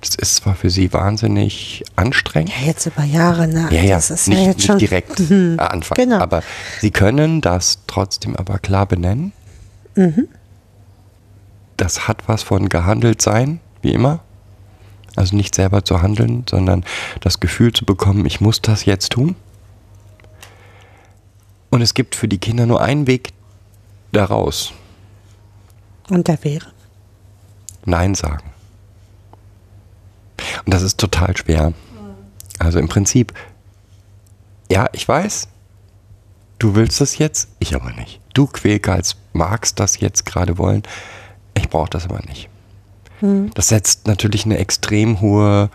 [0.01, 2.51] Das ist zwar für sie wahnsinnig anstrengend.
[2.59, 3.67] Ja, jetzt über Jahre, ne?
[3.71, 4.77] Ja, ja, das ist nicht, ja jetzt nicht schon.
[4.77, 5.55] direkt Mhm.
[5.59, 6.09] anfangen.
[6.09, 6.19] Genau.
[6.21, 6.43] Aber
[6.79, 9.31] sie können das trotzdem aber klar benennen.
[9.95, 10.27] Mhm.
[11.77, 14.19] Das hat was von gehandelt sein, wie immer.
[15.15, 16.83] Also nicht selber zu handeln, sondern
[17.21, 19.35] das Gefühl zu bekommen, ich muss das jetzt tun.
[21.75, 23.33] Und es gibt für die Kinder nur einen Weg
[24.13, 24.71] daraus.
[26.09, 26.67] Und der wäre.
[27.83, 28.49] Nein sagen.
[30.63, 31.73] Und das ist total schwer.
[32.59, 33.33] Also im Prinzip,
[34.71, 35.49] ja, ich weiß,
[36.59, 38.21] du willst das jetzt, ich aber nicht.
[38.33, 40.83] Du Quälgeist magst das jetzt gerade wollen,
[41.55, 42.47] ich brauche das aber nicht.
[43.53, 45.69] Das setzt natürlich eine extrem hohe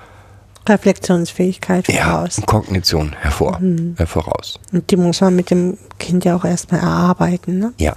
[0.69, 2.41] Reflexionsfähigkeit ja, voraus.
[2.47, 4.61] Kognition hervor, äh, voraus.
[4.73, 7.59] Und die muss man mit dem Kind ja auch erstmal erarbeiten.
[7.59, 7.73] Ne?
[7.79, 7.97] Ja.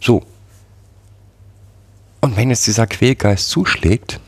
[0.00, 0.22] So.
[2.20, 4.20] Und wenn jetzt dieser Quälgeist zuschlägt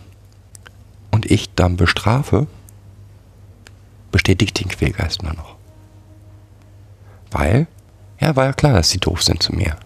[1.11, 2.46] und ich dann bestrafe,
[4.11, 5.56] bestätigt den Quälgeist nur noch.
[7.30, 7.66] Weil,
[8.20, 9.76] ja, war ja klar, dass die doof sind zu mir.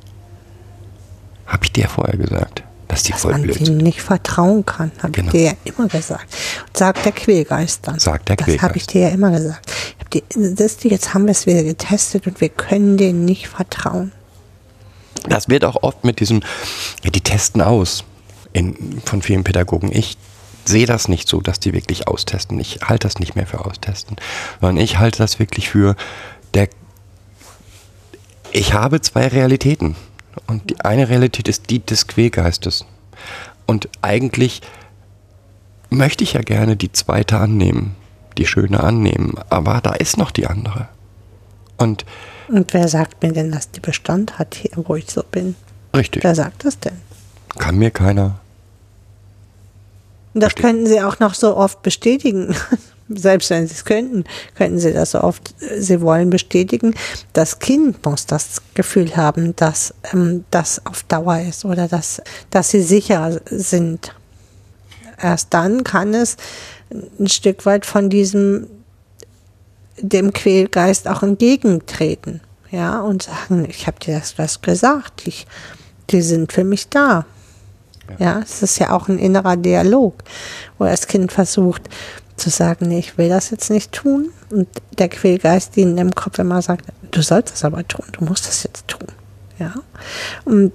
[1.46, 3.78] Hab ich dir ja vorher gesagt, dass die Dass voll man blöd sind.
[3.78, 5.26] nicht vertrauen kann, habe Genau.
[5.28, 6.26] ich dir ja immer gesagt.
[6.74, 7.98] Sagt der Quälgeist dann.
[7.98, 8.76] Sagt der Das habe Quälgeist.
[8.76, 9.70] ich dir ja immer gesagt.
[10.34, 14.12] Das, jetzt haben wir es wieder getestet und wir können denen nicht vertrauen.
[15.28, 16.42] Das wird auch oft mit diesem,
[17.02, 18.04] ja, die testen aus
[18.52, 19.90] in, von vielen Pädagogen.
[19.92, 20.16] Ich
[20.64, 22.58] sehe das nicht so, dass die wirklich austesten.
[22.60, 24.16] Ich halte das nicht mehr für austesten,
[24.60, 25.96] sondern ich halte das wirklich für
[26.54, 26.68] der.
[28.52, 29.96] Ich habe zwei Realitäten.
[30.46, 32.84] Und die eine Realität ist die des Quälgeistes.
[33.66, 34.62] Und eigentlich
[35.90, 37.96] möchte ich ja gerne die zweite annehmen,
[38.38, 40.88] die schöne annehmen, aber da ist noch die andere.
[41.78, 42.04] Und
[42.48, 45.56] Und wer sagt mir denn, dass die Bestand hat hier, wo ich so bin?
[45.94, 46.96] richtig, Wer sagt das denn?
[47.58, 48.38] kann mir keiner
[50.34, 50.62] das Verstehe.
[50.62, 52.54] könnten sie auch noch so oft bestätigen.
[53.08, 54.24] Selbst wenn sie es könnten,
[54.56, 56.94] könnten sie das so oft äh, sie wollen bestätigen.
[57.32, 62.70] Das Kind muss das Gefühl haben, dass ähm, das auf Dauer ist oder dass, dass
[62.70, 64.14] sie sicher sind.
[65.20, 66.36] Erst dann kann es
[67.18, 68.66] ein Stück weit von diesem
[69.98, 72.40] dem Quälgeist auch entgegentreten.
[72.70, 75.46] Ja, und sagen, ich habe dir das, das gesagt, ich,
[76.10, 77.24] die sind für mich da.
[78.18, 80.22] Ja, es ist ja auch ein innerer Dialog,
[80.78, 81.88] wo das Kind versucht
[82.36, 84.30] zu sagen, nee, ich will das jetzt nicht tun.
[84.50, 84.68] Und
[84.98, 88.62] der Quälgeist ihnen im Kopf immer sagt, du sollst das aber tun, du musst das
[88.62, 89.06] jetzt tun.
[89.58, 89.74] Ja.
[90.44, 90.72] Und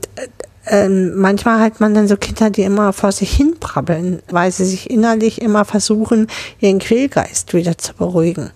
[0.65, 4.65] äh, manchmal hat man dann so Kinder, die immer vor sich hin brabbeln, weil sie
[4.65, 6.28] sich innerlich immer versuchen,
[6.60, 8.52] ihren Quälgeist wieder zu beruhigen.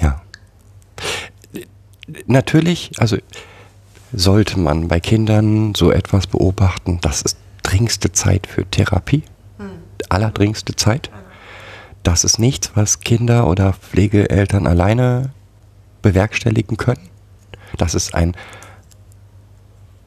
[0.00, 0.22] Ja.
[2.26, 3.16] Natürlich, also
[4.12, 9.24] sollte man bei Kindern so etwas beobachten, das ist dringendste Zeit für Therapie.
[10.08, 11.10] Allerdringendste Zeit.
[12.04, 15.32] Das ist nichts, was Kinder oder Pflegeeltern alleine
[16.02, 17.08] bewerkstelligen können.
[17.78, 18.36] Das ist ein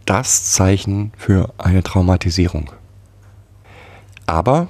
[0.05, 2.71] das Zeichen für eine Traumatisierung.
[4.25, 4.69] Aber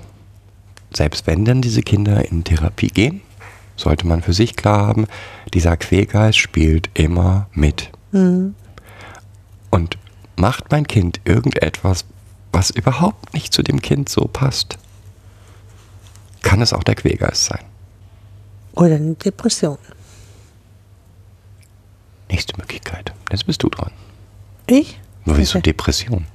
[0.92, 3.22] selbst wenn dann diese Kinder in Therapie gehen,
[3.76, 5.06] sollte man für sich klar haben,
[5.54, 7.92] dieser Quälgeist spielt immer mit.
[9.70, 9.98] Und
[10.38, 12.06] macht mein Kind irgendetwas,
[12.52, 14.80] was überhaupt nicht zu dem Kind so passt,
[16.42, 17.64] kann es auch der Quälgeist sein.
[18.74, 19.78] Oder eine Depression.
[22.30, 23.14] Nächste Möglichkeit.
[23.32, 23.92] Jetzt bist du dran.
[24.68, 25.00] Ich?
[25.26, 25.72] Nur wieso Okay.
[25.72, 26.26] Depression?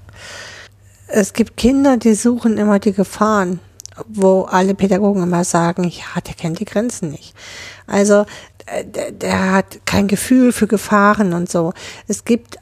[1.07, 3.61] Es gibt Kinder, die suchen immer die Gefahren,
[4.09, 7.35] wo alle Pädagogen immer sagen, ja, der kennt die Grenzen nicht.
[7.87, 8.25] Also
[8.67, 11.75] äh, der, der hat kein Gefühl für Gefahren und so.
[12.09, 12.57] Es gibt,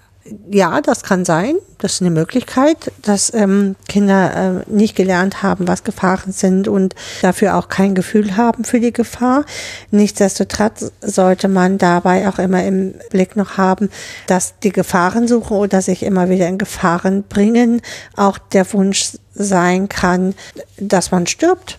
[0.50, 5.66] ja, das kann sein, das ist eine Möglichkeit, dass ähm, Kinder äh, nicht gelernt haben,
[5.66, 9.44] was Gefahren sind und dafür auch kein Gefühl haben für die Gefahr.
[9.90, 13.90] Nichtsdestotrotz sollte man dabei auch immer im Blick noch haben,
[14.26, 17.82] dass die Gefahrensuche oder sich immer wieder in Gefahren bringen
[18.16, 20.34] auch der Wunsch sein kann,
[20.78, 21.78] dass man stirbt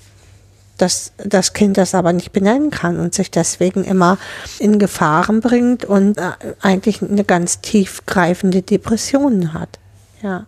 [0.82, 4.18] dass das Kind das aber nicht benennen kann und sich deswegen immer
[4.58, 9.80] in Gefahren bringt und äh, eigentlich eine ganz tiefgreifende Depression hat.
[10.24, 10.46] Ja,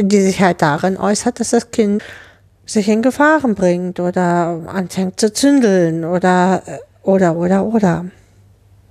[0.00, 2.02] die sich halt darin äußert, dass das Kind
[2.66, 8.06] sich in Gefahren bringt oder anfängt zu zündeln oder äh, oder oder oder.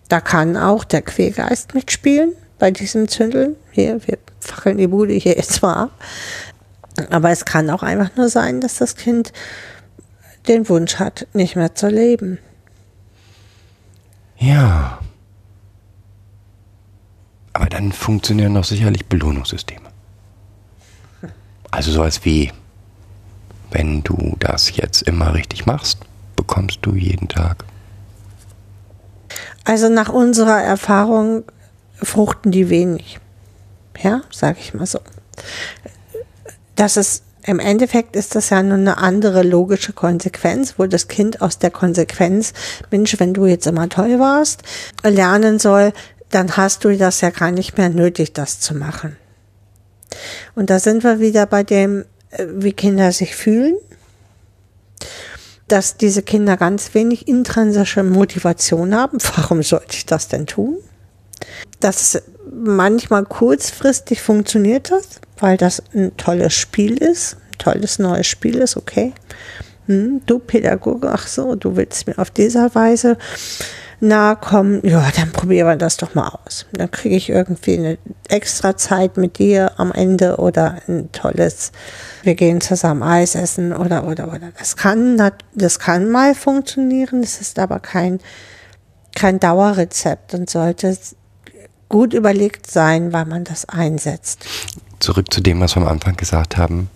[0.10, 3.56] Da kann auch der Quälgeist mitspielen bei diesem Zündeln.
[3.72, 5.92] Hier, wir fackeln die Bude hier jetzt mal ab.
[7.10, 9.34] Aber es kann auch einfach nur sein, dass das Kind
[10.48, 12.40] den Wunsch hat, nicht mehr zu leben.
[14.38, 15.00] Ja.
[17.54, 19.90] Aber dann funktionieren doch sicherlich Belohnungssysteme.
[21.72, 22.52] Also sowas wie,
[23.72, 26.00] wenn du das jetzt immer richtig machst,
[26.36, 27.64] bekommst du jeden Tag.
[29.64, 31.44] Also nach unserer Erfahrung
[31.96, 33.20] fruchten die wenig.
[34.02, 35.00] Ja, sage ich mal so.
[36.76, 41.42] Das ist im Endeffekt ist das ja nur eine andere logische Konsequenz, wo das Kind
[41.42, 42.54] aus der Konsequenz,
[42.90, 44.64] Mensch, wenn du jetzt immer toll warst,
[45.04, 45.94] lernen soll,
[46.30, 49.18] dann hast du das ja gar nicht mehr nötig, das zu machen.
[50.56, 53.76] Und da sind wir wieder bei dem, äh, wie Kinder sich fühlen,
[55.68, 59.18] dass diese Kinder ganz wenig intrinsische Motivation haben.
[59.36, 60.78] Warum sollte ich das denn tun?
[61.80, 68.58] Dass manchmal kurzfristig funktioniert das, weil das ein tolles Spiel ist, ein tolles neues Spiel
[68.58, 69.14] ist, okay.
[69.88, 73.18] Hm, du Pädagoge, ach so, du willst mir auf dieser Weise
[74.04, 76.66] nahe kommen, ja, dann probieren wir das doch mal aus.
[76.74, 81.72] Dann kriege ich irgendwie eine extra Zeit mit dir am Ende oder ein tolles,
[82.22, 84.52] wir gehen zusammen Eis essen oder, oder, oder.
[84.60, 88.20] Das kann, das kann mal funktionieren, das ist aber kein,
[89.16, 90.98] kein Dauerrezept und sollte
[91.90, 94.46] gut überlegt sein, weil man das einsetzt.
[95.04, 96.90] Zurück zu dem, was wir am Anfang gesagt haben.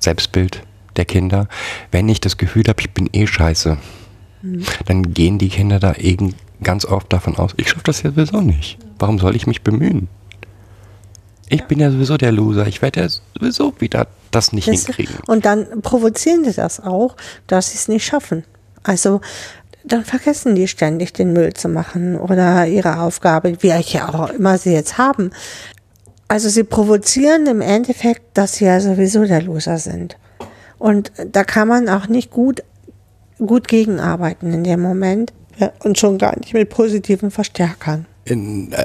[0.00, 0.62] Selbstbild
[0.94, 1.48] der Kinder.
[1.90, 3.78] Wenn ich das Gefühl habe, ich bin eh scheiße,
[4.42, 4.64] mhm.
[4.86, 8.42] dann gehen die Kinder da eben ganz oft davon aus, ich schaffe das ja sowieso
[8.42, 8.78] nicht.
[9.00, 10.06] Warum soll ich mich bemühen?
[11.48, 12.68] Ich bin ja sowieso der Loser.
[12.68, 15.16] Ich werde ja sowieso wieder das nicht das, hinkriegen.
[15.26, 17.16] Und dann provozieren die das auch,
[17.48, 18.44] dass sie es nicht schaffen.
[18.84, 19.20] Also
[19.82, 24.58] dann vergessen die ständig den Müll zu machen oder ihre Aufgabe, wie ja auch immer
[24.58, 25.32] sie jetzt haben.
[26.28, 30.16] Also sie provozieren im Endeffekt, dass sie ja sowieso der Loser sind.
[30.78, 32.62] Und da kann man auch nicht gut,
[33.38, 38.06] gut gegenarbeiten in dem Moment ja, und schon gar nicht mit positiven Verstärkern.
[38.26, 38.36] Äh,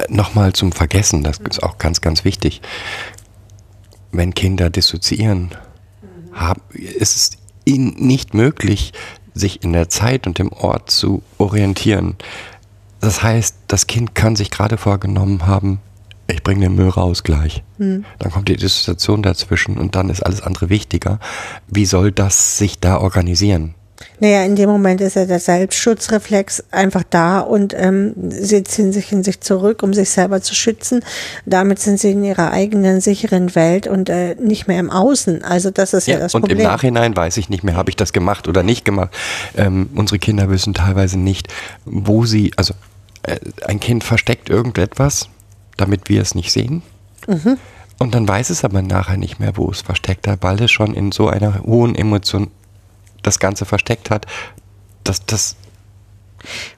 [0.08, 2.62] Nochmal zum Vergessen, das ist auch ganz, ganz wichtig.
[4.10, 5.50] Wenn Kinder dissoziieren,
[6.32, 7.30] haben, ist es
[7.64, 8.92] ihnen nicht möglich,
[9.34, 12.16] sich in der Zeit und dem Ort zu orientieren.
[13.00, 15.80] Das heißt, das Kind kann sich gerade vorgenommen haben,
[16.26, 17.62] ich bringe den Müll raus gleich.
[17.78, 18.04] Hm.
[18.18, 21.18] Dann kommt die Dissoziation dazwischen und dann ist alles andere wichtiger.
[21.68, 23.74] Wie soll das sich da organisieren?
[24.20, 29.12] Naja, in dem Moment ist ja der Selbstschutzreflex einfach da und ähm, sie ziehen sich
[29.12, 31.04] in sich zurück, um sich selber zu schützen.
[31.46, 35.44] Damit sind sie in ihrer eigenen sicheren Welt und äh, nicht mehr im Außen.
[35.44, 36.58] Also das ist ja, ja das und Problem.
[36.58, 39.10] Und im Nachhinein weiß ich nicht mehr, habe ich das gemacht oder nicht gemacht.
[39.56, 41.48] Ähm, unsere Kinder wissen teilweise nicht,
[41.84, 42.74] wo sie, also
[43.22, 45.28] äh, ein Kind versteckt irgendetwas,
[45.76, 46.82] damit wir es nicht sehen.
[47.26, 47.58] Mhm.
[47.98, 50.94] Und dann weiß es aber nachher nicht mehr, wo es versteckt hat, weil es schon
[50.94, 52.50] in so einer hohen Emotion
[53.22, 54.26] das Ganze versteckt hat,
[55.04, 55.56] dass das.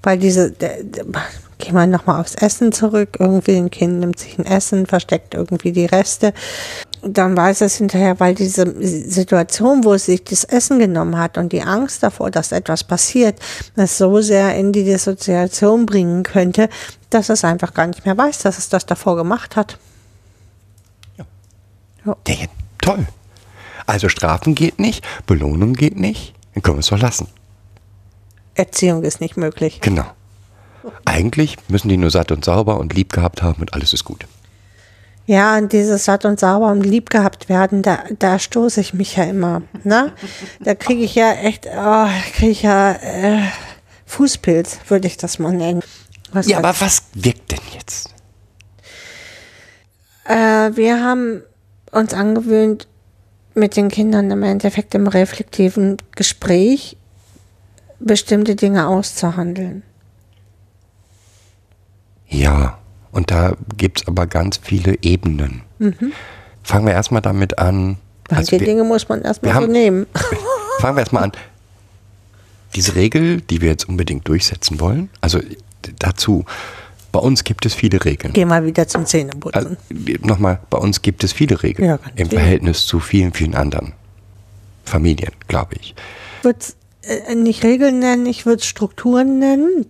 [0.02, 4.86] Weil diese, gehen wir nochmal aufs Essen zurück, irgendwie ein Kind nimmt sich ein Essen,
[4.86, 6.32] versteckt irgendwie die Reste.
[7.08, 11.52] Dann weiß es hinterher, weil diese Situation, wo es sich das Essen genommen hat und
[11.52, 13.38] die Angst davor, dass etwas passiert,
[13.76, 16.68] es so sehr in die Dissoziation bringen könnte,
[17.10, 19.78] dass es einfach gar nicht mehr weiß, dass es das davor gemacht hat.
[21.16, 21.24] Ja.
[22.04, 22.16] ja.
[22.26, 22.46] ja
[22.80, 23.06] toll.
[23.86, 27.28] Also Strafen geht nicht, Belohnung geht nicht, dann können wir es doch lassen.
[28.54, 29.80] Erziehung ist nicht möglich.
[29.80, 30.06] Genau.
[31.04, 34.26] Eigentlich müssen die nur satt und sauber und lieb gehabt haben und alles ist gut.
[35.26, 39.16] Ja, und dieses satt und sauber und lieb gehabt werden, da, da stoße ich mich
[39.16, 39.62] ja immer.
[39.82, 40.12] Ne?
[40.60, 43.42] Da kriege ich ja echt, oh, kriege ich ja äh,
[44.06, 45.82] Fußpilz, würde ich das mal nennen.
[46.32, 48.10] Was Ja, hat- aber was wirkt denn jetzt?
[50.26, 51.42] Äh, wir haben
[51.92, 52.86] uns angewöhnt,
[53.54, 56.96] mit den Kindern im Endeffekt im reflektiven Gespräch
[57.98, 59.82] bestimmte Dinge auszuhandeln.
[62.28, 62.78] Ja,
[63.16, 65.62] und da gibt es aber ganz viele Ebenen.
[66.62, 67.96] Fangen wir erstmal damit an.
[68.28, 70.06] Manche also wir- Dinge muss man erstmal so haben- nehmen.
[70.80, 71.32] Fangen wir erstmal an.
[72.74, 75.40] Diese Regel, die wir jetzt unbedingt durchsetzen wollen, also
[75.98, 76.44] dazu,
[77.12, 78.34] bei uns gibt es viele Regeln.
[78.34, 79.78] Geh mal wieder zum Zähneputzen.
[79.90, 82.40] Also, Nochmal, bei uns gibt es viele Regeln Ja, im viele.
[82.42, 83.94] Verhältnis zu vielen, vielen anderen
[84.84, 85.94] Familien, glaube ich.
[86.38, 86.76] Ich würde es
[87.34, 89.86] nicht Regeln nennen, ich würde es Strukturen nennen.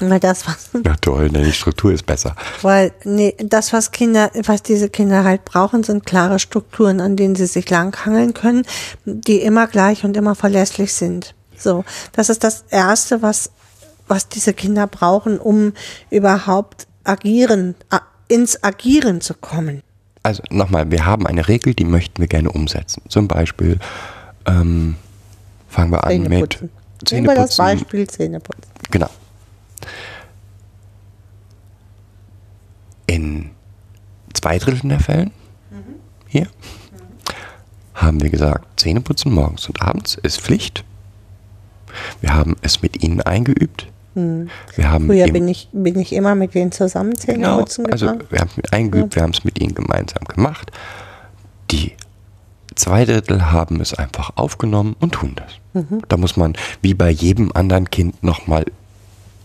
[0.00, 2.34] Weil das, was, Na toll, ne, die Struktur ist besser.
[2.62, 7.36] weil, nee, das, was Kinder, was diese Kinder halt brauchen, sind klare Strukturen, an denen
[7.36, 8.64] sie sich langhangeln können,
[9.04, 11.34] die immer gleich und immer verlässlich sind.
[11.56, 11.84] So.
[12.12, 13.50] Das ist das Erste, was,
[14.08, 15.72] was diese Kinder brauchen, um
[16.10, 17.74] überhaupt agieren,
[18.28, 19.82] ins Agieren zu kommen.
[20.22, 23.02] Also nochmal, wir haben eine Regel, die möchten wir gerne umsetzen.
[23.08, 23.78] Zum Beispiel
[24.46, 24.96] ähm,
[25.68, 26.70] fangen wir an mit Zähneputzen.
[27.10, 27.56] Nehmen wir das.
[27.56, 28.70] Beispiel Zähneputzen.
[28.90, 29.08] Genau.
[33.06, 33.50] In
[34.32, 35.32] zwei Dritteln der Fällen
[36.26, 36.46] hier
[37.94, 40.84] haben wir gesagt, Zähneputzen morgens und abends ist Pflicht.
[42.20, 43.88] Wir haben es mit ihnen eingeübt.
[44.14, 48.38] Wir haben Früher bin ich, bin ich immer mit denen zusammen Genau, Zähneputzen also wir
[48.40, 50.72] haben es mit eingeübt, wir haben es mit ihnen gemeinsam gemacht.
[51.70, 51.92] Die
[52.74, 55.84] zwei Drittel haben es einfach aufgenommen und tun das.
[56.08, 58.64] Da muss man, wie bei jedem anderen Kind, nochmal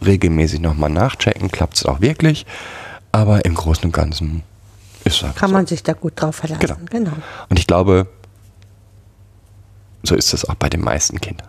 [0.04, 2.46] regelmäßig nochmal nachchecken, klappt es auch wirklich.
[3.12, 4.43] Aber im Großen und Ganzen
[5.04, 5.56] ist einfach Kann so.
[5.56, 6.60] man sich da gut drauf verlassen.
[6.60, 6.78] Genau.
[6.89, 7.14] genau.
[7.50, 8.08] Und ich glaube,
[10.04, 11.48] so ist es auch bei den meisten Kindern.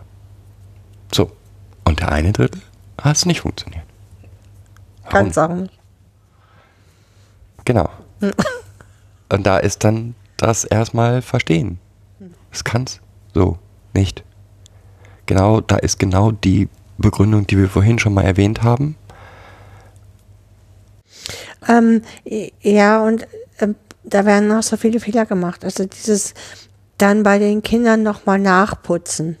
[1.13, 1.31] So,
[1.83, 2.61] und der eine Drittel
[3.01, 3.83] hat es nicht funktioniert.
[5.09, 5.73] Ganz auch nicht.
[7.65, 7.89] Genau.
[9.29, 11.79] Und da ist dann das erstmal verstehen.
[12.51, 13.01] Es kann's
[13.33, 13.57] so
[13.93, 14.23] nicht.
[15.25, 18.95] Genau, da ist genau die Begründung, die wir vorhin schon mal erwähnt haben.
[21.67, 22.01] Ähm,
[22.61, 23.27] ja, und
[23.59, 25.63] ähm, da werden auch so viele Fehler gemacht.
[25.65, 26.33] Also dieses
[26.97, 29.37] dann bei den Kindern nochmal nachputzen.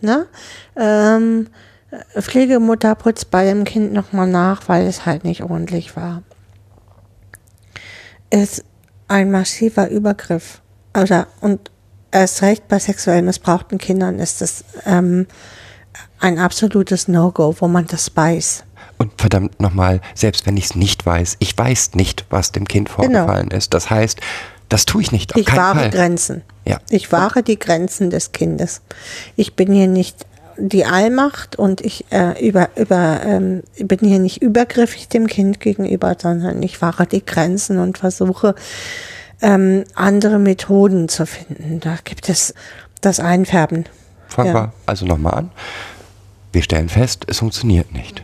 [0.00, 0.26] Ne?
[0.76, 1.48] Ähm,
[1.90, 6.22] äh, Pflegemutter putzt bei dem Kind nochmal nach, weil es halt nicht ordentlich war.
[8.30, 8.64] Ist
[9.08, 10.60] ein massiver Übergriff.
[10.94, 11.70] Oder, und
[12.10, 15.26] erst recht bei sexuell missbrauchten Kindern ist es ähm,
[16.20, 18.64] ein absolutes No-Go, wo man das weiß.
[18.98, 22.88] Und verdammt nochmal, selbst wenn ich es nicht weiß, ich weiß nicht, was dem Kind
[22.88, 23.72] vorgefallen ist.
[23.74, 24.20] Das heißt,
[24.68, 25.34] das tue ich nicht.
[25.34, 25.90] Auf Ich wahre Fall.
[25.90, 26.42] Grenzen.
[26.64, 26.78] Ja.
[26.90, 28.82] Ich wahre die Grenzen des Kindes.
[29.36, 30.26] Ich bin hier nicht
[30.58, 36.16] die Allmacht und ich äh, über, über, ähm, bin hier nicht übergriffig dem Kind gegenüber,
[36.20, 38.56] sondern ich wahre die Grenzen und versuche
[39.40, 41.78] ähm, andere Methoden zu finden.
[41.80, 42.54] Da gibt es
[43.00, 43.84] das Einfärben.
[44.28, 44.54] Fangen Ja.
[44.54, 45.50] wir also nochmal an.
[46.52, 48.22] Wir stellen fest, es funktioniert nicht.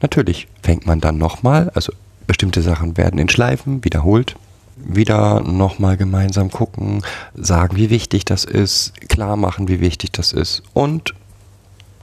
[0.00, 1.92] Natürlich fängt man dann nochmal, also
[2.26, 4.36] bestimmte Sachen werden in Schleifen wiederholt,
[4.76, 7.02] wieder nochmal gemeinsam gucken,
[7.34, 11.14] sagen, wie wichtig das ist, klar machen, wie wichtig das ist und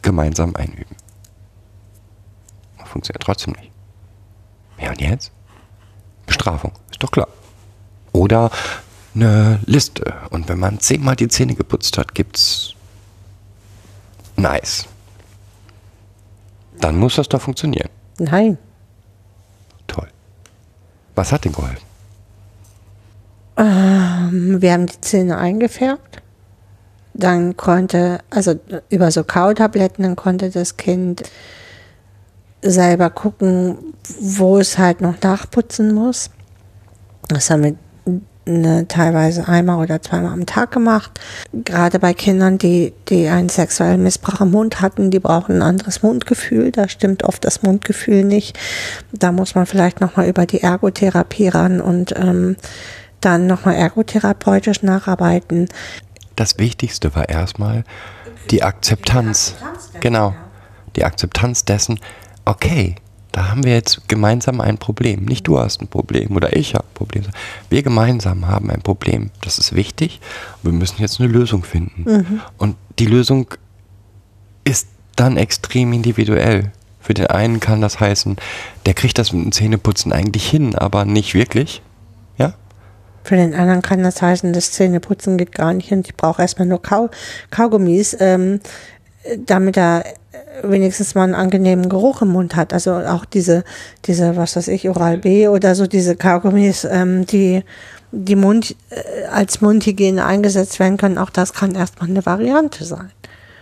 [0.01, 0.95] gemeinsam einüben.
[2.85, 3.71] Funktioniert trotzdem nicht.
[4.81, 5.31] Ja, und jetzt?
[6.25, 7.27] Bestrafung, ist doch klar.
[8.11, 8.51] Oder
[9.13, 10.13] eine Liste.
[10.29, 12.73] Und wenn man zehnmal die Zähne geputzt hat, gibt's
[14.35, 14.85] nice.
[16.79, 17.89] Dann muss das doch funktionieren.
[18.17, 18.57] Nein.
[19.87, 20.07] Toll.
[21.15, 21.85] Was hat denn geholfen?
[23.57, 26.21] Wir haben die Zähne eingefärbt.
[27.13, 28.55] Dann konnte, also
[28.89, 31.23] über so Kautabletten, dann konnte das Kind
[32.61, 33.77] selber gucken,
[34.19, 36.29] wo es halt noch nachputzen muss.
[37.27, 37.75] Das haben wir
[38.45, 41.19] ne, teilweise einmal oder zweimal am Tag gemacht.
[41.53, 46.03] Gerade bei Kindern, die, die einen sexuellen Missbrauch im Mund hatten, die brauchen ein anderes
[46.03, 46.71] Mundgefühl.
[46.71, 48.57] Da stimmt oft das Mundgefühl nicht.
[49.11, 52.55] Da muss man vielleicht nochmal über die Ergotherapie ran und ähm,
[53.19, 55.67] dann nochmal ergotherapeutisch nacharbeiten.
[56.35, 57.83] Das Wichtigste war erstmal
[58.49, 59.55] die Akzeptanz.
[59.99, 60.33] Genau.
[60.95, 61.99] Die Akzeptanz dessen,
[62.45, 62.95] okay,
[63.31, 65.25] da haben wir jetzt gemeinsam ein Problem.
[65.25, 67.23] Nicht du hast ein Problem oder ich habe ein Problem.
[67.69, 69.31] Wir gemeinsam haben ein Problem.
[69.41, 70.19] Das ist wichtig.
[70.63, 72.41] Wir müssen jetzt eine Lösung finden.
[72.57, 73.47] Und die Lösung
[74.63, 76.71] ist dann extrem individuell.
[76.99, 78.35] Für den einen kann das heißen,
[78.85, 81.81] der kriegt das mit dem Zähneputzen eigentlich hin, aber nicht wirklich.
[82.37, 82.53] Ja?
[83.23, 86.67] Für den anderen kann das heißen, das Zähneputzen geht gar nicht und ich brauche erstmal
[86.67, 87.09] nur Kau
[87.49, 88.59] Kaugummis, ähm,
[89.45, 90.03] damit er
[90.63, 92.73] wenigstens mal einen angenehmen Geruch im Mund hat.
[92.73, 93.63] Also auch diese,
[94.05, 97.63] diese, was weiß ich, Oral B oder so, diese Kaugummis, ähm, die,
[98.11, 103.11] die Mund, äh, als Mundhygiene eingesetzt werden können, auch das kann erstmal eine Variante sein.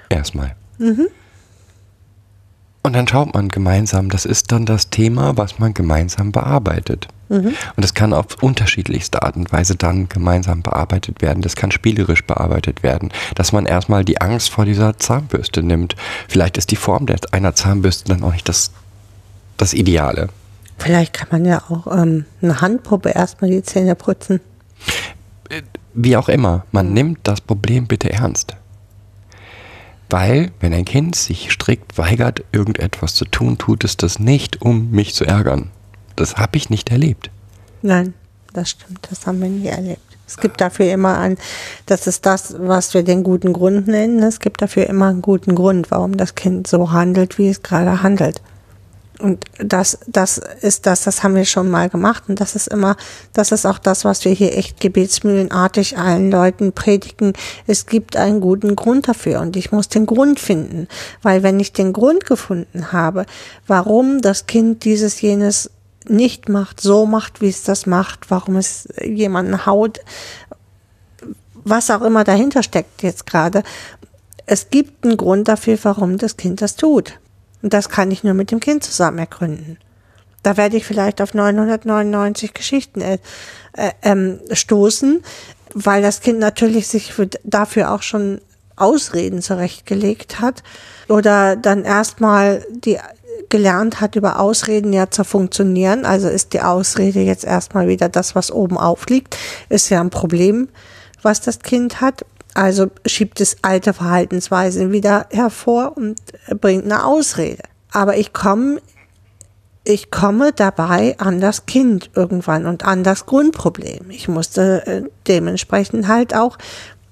[0.10, 0.56] Erstmal.
[2.82, 7.08] Und dann schaut man gemeinsam, das ist dann das Thema, was man gemeinsam bearbeitet.
[7.30, 11.42] Und das kann auf unterschiedlichste Art und Weise dann gemeinsam bearbeitet werden.
[11.42, 15.96] Das kann spielerisch bearbeitet werden, dass man erstmal die Angst vor dieser Zahnbürste nimmt.
[16.28, 18.72] Vielleicht ist die Form der, einer Zahnbürste dann auch nicht das,
[19.58, 20.30] das Ideale.
[20.80, 24.40] Vielleicht kann man ja auch ähm, eine Handpuppe erstmal die Zähne putzen.
[25.94, 28.56] Wie auch immer, man nimmt das Problem bitte ernst.
[30.10, 34.90] Weil, wenn ein Kind sich strikt weigert, irgendetwas zu tun, tut es das nicht, um
[34.90, 35.70] mich zu ärgern.
[36.20, 37.32] Das habe ich nicht erlebt.
[37.82, 38.14] Nein,
[38.52, 40.02] das stimmt, das haben wir nie erlebt.
[40.28, 41.38] Es gibt dafür immer ein,
[41.86, 44.22] das ist das, was wir den guten Grund nennen.
[44.22, 48.04] Es gibt dafür immer einen guten Grund, warum das Kind so handelt, wie es gerade
[48.04, 48.42] handelt.
[49.18, 52.24] Und das, das ist das, das haben wir schon mal gemacht.
[52.28, 52.98] Und das ist immer,
[53.34, 57.34] das ist auch das, was wir hier echt gebetsmühlenartig allen Leuten predigen.
[57.66, 59.40] Es gibt einen guten Grund dafür.
[59.40, 60.88] Und ich muss den Grund finden.
[61.22, 63.26] Weil wenn ich den Grund gefunden habe,
[63.68, 65.70] warum das Kind dieses, jenes
[66.08, 70.00] nicht macht, so macht, wie es das macht, warum es jemanden haut,
[71.64, 73.64] was auch immer dahinter steckt jetzt gerade.
[74.46, 77.20] Es gibt einen Grund dafür, warum das Kind das tut.
[77.62, 79.78] Und das kann ich nur mit dem Kind zusammen ergründen.
[80.42, 83.18] Da werde ich vielleicht auf 999 Geschichten äh,
[83.74, 85.22] äh, ähm, stoßen,
[85.74, 88.42] weil das Kind natürlich sich für, dafür auch schon
[88.78, 90.64] Ausreden zurechtgelegt hat
[91.10, 92.98] oder dann erstmal die
[93.50, 96.06] gelernt hat, über Ausreden ja zu funktionieren.
[96.06, 99.38] Also ist die Ausrede jetzt erstmal wieder das, was oben aufliegt,
[99.70, 100.70] ist ja ein Problem,
[101.22, 102.26] was das Kind hat.
[102.54, 106.20] Also schiebt es alte Verhaltensweisen wieder hervor und
[106.60, 107.64] bringt eine Ausrede.
[107.92, 108.82] Aber ich komme,
[109.84, 114.10] ich komme dabei an das Kind irgendwann und an das Grundproblem.
[114.10, 116.58] Ich musste äh, dementsprechend halt auch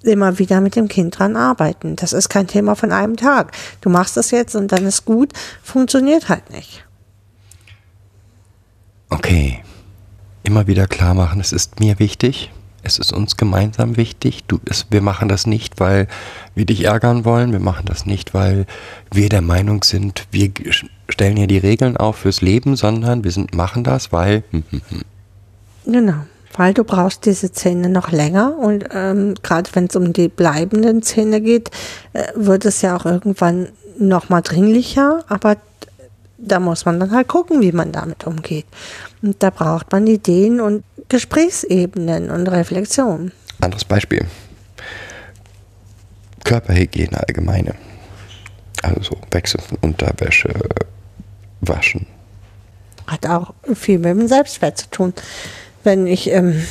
[0.04, 1.95] immer wieder mit dem Kind dran arbeiten.
[1.95, 3.52] Das ist kein Thema von einem Tag.
[3.82, 5.34] Du machst das jetzt und dann ist gut,
[5.64, 6.86] funktioniert halt nicht.
[9.10, 9.64] Okay.
[10.43, 12.52] Immer wieder klar machen, es ist mir wichtig,
[12.84, 14.45] es ist uns gemeinsam wichtig.
[14.48, 16.08] Du, es, wir machen das nicht, weil
[16.56, 17.52] wir dich ärgern wollen.
[17.52, 18.66] Wir machen das nicht, weil
[19.12, 20.52] wir der Meinung sind, wir
[21.10, 24.43] stellen hier die Regeln auf fürs Leben, sondern wir sind, machen das, weil.
[24.52, 25.02] hm, hm, hm.
[25.86, 26.26] Genau,
[26.58, 31.01] weil du brauchst diese Zähne noch länger und ähm, gerade wenn es um die bleibenden
[31.03, 31.72] Zähne geht,
[32.14, 35.58] äh, wird es ja auch irgendwann noch mal dringlicher, aber
[36.38, 38.66] da muss man dann halt gucken, wie man damit umgeht.
[39.22, 43.32] Und da braucht man Ideen und Gesprächsebenen und Reflexion.
[43.60, 44.26] Anderes Beispiel.
[46.43, 47.76] Körperhygiene allgemeine.
[48.84, 50.53] Also so Wechsel von Unterwäsche,
[51.62, 52.05] Waschen.
[53.08, 55.14] Hat auch viel mit dem Selbstwert zu tun.
[55.88, 56.61] Wenn ich, ähm,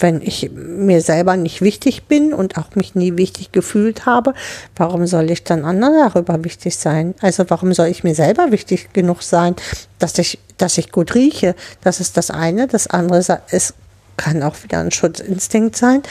[0.00, 4.34] wenn ich mir selber nicht wichtig bin und auch mich nie wichtig gefühlt habe,
[4.74, 7.14] warum soll ich dann anderen darüber wichtig sein?
[7.20, 9.54] Also warum soll ich mir selber wichtig genug sein,
[10.00, 11.54] dass ich, dass ich gut rieche?
[11.82, 12.66] Das ist das eine.
[12.66, 13.20] Das andere
[13.52, 13.74] ist,
[14.16, 16.02] kann auch wieder ein Schutzinstinkt sein.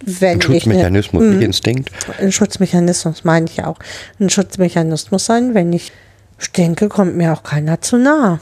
[0.00, 1.90] Wenn Ein ich eine- Schutzmechanismus, nicht Instinkt.
[2.18, 3.76] ein Schutzmechanismus meine ich auch.
[4.18, 5.92] Ein Schutzmechanismus sein, wenn ich
[6.38, 8.40] stinke, kommt mir auch keiner zu nah.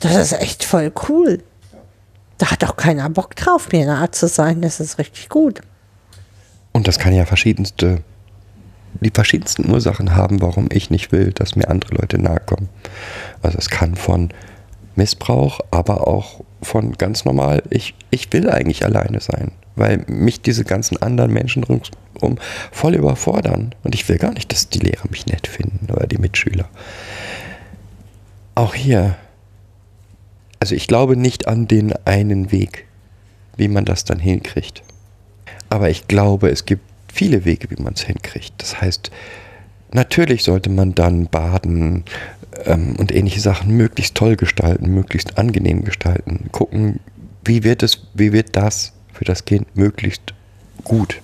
[0.00, 1.38] Das ist echt voll cool.
[2.42, 4.62] Da hat auch keiner Bock drauf, mir nahe zu sein.
[4.62, 5.60] Das ist richtig gut.
[6.72, 8.02] Und das kann ja verschiedenste,
[9.00, 12.68] die verschiedensten Ursachen haben, warum ich nicht will, dass mir andere Leute nahe kommen.
[13.42, 14.30] Also es kann von
[14.96, 20.64] Missbrauch, aber auch von ganz normal, ich, ich will eigentlich alleine sein, weil mich diese
[20.64, 22.38] ganzen anderen Menschen rundum
[22.72, 23.72] voll überfordern.
[23.84, 26.68] Und ich will gar nicht, dass die Lehrer mich nett finden oder die Mitschüler.
[28.56, 29.14] Auch hier,
[30.62, 32.86] also ich glaube nicht an den einen Weg,
[33.56, 34.84] wie man das dann hinkriegt.
[35.70, 36.82] Aber ich glaube, es gibt
[37.12, 38.52] viele Wege, wie man es hinkriegt.
[38.58, 39.10] Das heißt,
[39.90, 42.04] natürlich sollte man dann baden
[42.64, 46.48] ähm, und ähnliche Sachen möglichst toll gestalten, möglichst angenehm gestalten.
[46.52, 47.00] Gucken,
[47.44, 50.32] wie wird es, wie wird das für das Kind möglichst
[50.84, 51.20] gut.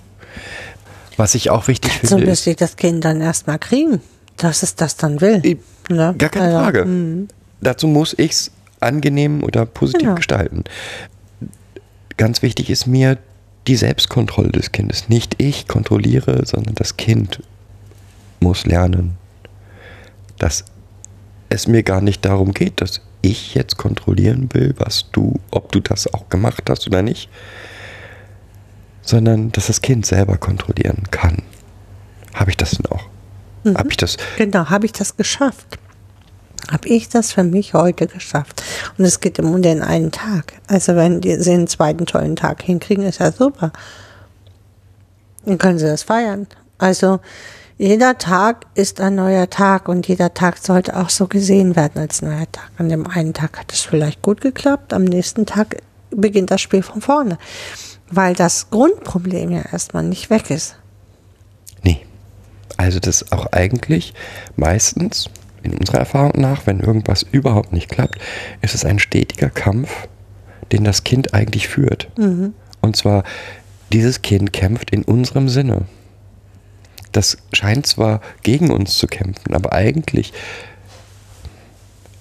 [1.16, 4.00] Was ich auch wichtig So finde, müsste ist, ich das Kind dann erstmal kriegen,
[4.36, 5.38] dass es das dann will.
[5.44, 5.58] Ich-
[5.90, 6.14] Ne?
[6.18, 6.84] gar keine Also, Frage.
[6.84, 7.28] mm.
[7.62, 8.50] Dazu muss ich es
[8.80, 10.14] angenehm oder positiv Genau.
[10.16, 10.64] gestalten.
[12.16, 13.18] Ganz wichtig ist mir
[13.66, 15.08] die Selbstkontrolle des Kindes.
[15.08, 17.42] Nicht ich kontrolliere, sondern das Kind
[18.40, 19.16] muss lernen,
[20.38, 20.64] dass
[21.48, 25.80] es mir gar nicht darum geht, dass ich jetzt kontrollieren will, was du, ob du
[25.80, 27.28] das auch gemacht hast oder nicht,
[29.02, 31.42] sondern dass das Kind selber kontrollieren kann.
[32.34, 33.06] Habe ich das denn auch?
[33.64, 33.76] Mhm.
[33.76, 34.16] Habe ich das?
[34.36, 35.78] Genau, habe ich das geschafft?
[36.70, 38.62] Habe ich das für mich heute geschafft?
[38.98, 40.54] Und es geht um den einen Tag.
[40.66, 43.72] Also wenn sie einen zweiten tollen Tag hinkriegen, ist ja super.
[45.44, 46.46] Dann können sie das feiern.
[46.78, 47.20] Also
[47.78, 52.22] jeder Tag ist ein neuer Tag und jeder Tag sollte auch so gesehen werden als
[52.22, 52.70] neuer Tag.
[52.76, 55.76] An dem einen Tag hat es vielleicht gut geklappt, am nächsten Tag
[56.10, 57.38] beginnt das Spiel von vorne,
[58.10, 60.74] weil das Grundproblem ja erstmal nicht weg ist.
[61.82, 62.04] Nee.
[62.76, 64.12] Also das auch eigentlich
[64.56, 65.26] meistens,
[65.76, 68.18] unserer Erfahrung nach, wenn irgendwas überhaupt nicht klappt,
[68.62, 70.08] ist es ein stetiger Kampf,
[70.72, 72.08] den das Kind eigentlich führt.
[72.80, 73.24] Und zwar,
[73.92, 75.86] dieses Kind kämpft in unserem Sinne.
[77.12, 80.32] Das scheint zwar gegen uns zu kämpfen, aber eigentlich,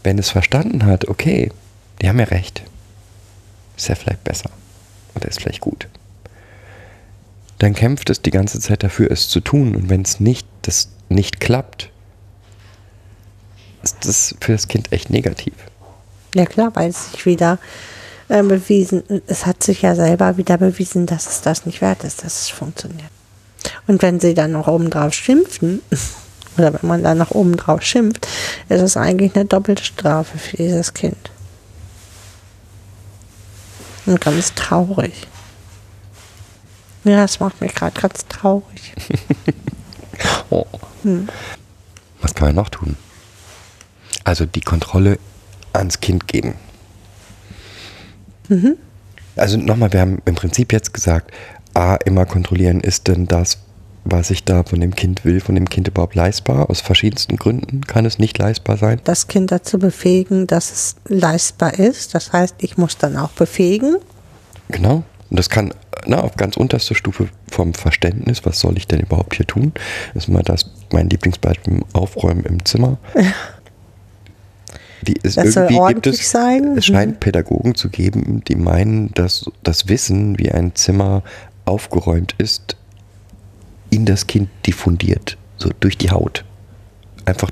[0.04, 1.52] wenn es verstanden hat, okay,
[2.02, 2.64] die haben ja recht,
[3.76, 4.50] ist ja vielleicht besser
[5.16, 5.88] oder ist vielleicht gut,
[7.60, 9.76] dann kämpft es die ganze Zeit dafür, es zu tun.
[9.76, 11.92] Und wenn es nicht, das nicht klappt,
[13.88, 15.54] ist das für das Kind echt negativ.
[16.36, 17.58] Ja klar, weil es sich wieder
[18.28, 22.24] äh, bewiesen, es hat sich ja selber wieder bewiesen, dass es das nicht wert ist,
[22.24, 23.10] dass es funktioniert.
[23.88, 25.82] Und wenn sie dann noch oben drauf schimpfen,
[26.58, 28.28] oder wenn man dann noch oben drauf schimpft,
[28.70, 31.32] ist es eigentlich eine doppelte Strafe für dieses Kind.
[34.06, 35.28] Und ganz traurig.
[37.04, 38.94] Ja, das macht mich gerade ganz traurig.
[40.50, 40.66] Oh.
[42.22, 42.96] Was kann man noch tun?
[44.28, 45.20] Also die Kontrolle
[45.72, 46.56] ans Kind geben.
[49.38, 51.32] Also nochmal, wir haben im Prinzip jetzt gesagt,
[51.74, 53.60] A, immer kontrollieren, ist denn das,
[54.04, 56.70] was ich da von dem Kind will, von dem Kind überhaupt leistbar?
[56.70, 59.00] Aus verschiedensten Gründen kann es nicht leistbar sein.
[59.06, 62.14] Das Kind dazu befähigen, dass es leistbar ist.
[62.14, 63.96] Das heißt, ich muss dann auch befähigen.
[64.68, 65.06] Genau.
[65.30, 65.74] Und das kann
[66.06, 69.74] na, auf ganz unterster Stufe vom Verständnis, was soll ich denn überhaupt hier tun?
[70.16, 72.98] ist mal das mein Lieblingsbeispiel, Aufräumen im Zimmer.
[75.04, 76.78] Wie es Das soll irgendwie gibt ordentlich es, sein.
[76.78, 81.24] es scheint Pädagogen zu geben, die meinen, dass das Wissen, wie ein Zimmer
[81.66, 82.76] aufgeräumt ist,
[83.90, 86.44] in das Kind diffundiert, so durch die Haut.
[87.26, 87.52] Einfach,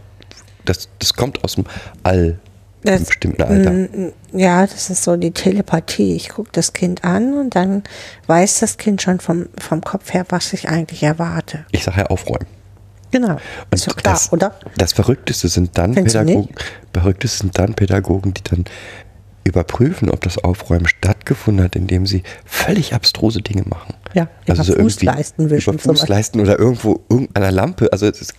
[0.66, 1.66] das, das kommt aus dem
[2.04, 2.40] All
[2.84, 3.72] in einem Das- bestimmten Alter.
[3.72, 6.16] Mm, Ja, das ist so die Telepathie.
[6.16, 7.84] Ich gucke das Kind an und dann
[8.28, 11.66] weiß das Kind schon vom, vom Kopf her, was ich eigentlich erwarte.
[11.72, 12.48] Ich sage ja aufräumen.
[13.16, 13.36] Genau.
[13.36, 13.40] Und
[13.72, 14.60] ist ja klar, das, oder?
[14.78, 16.54] Das Verrückteste sind dann Findest Pädagogen,
[16.94, 18.66] Verrückteste sind dann Pädagogen, die dann
[19.46, 23.94] überprüfen, ob das Aufräumen stattgefunden hat, indem sie völlig abstruse Dinge machen.
[24.14, 25.84] Ja, über Fußleisten wischen über.
[25.84, 27.88] Fußleisten oder irgendwo irgendeiner Lampe.
[27.94, 28.34] Also es ist,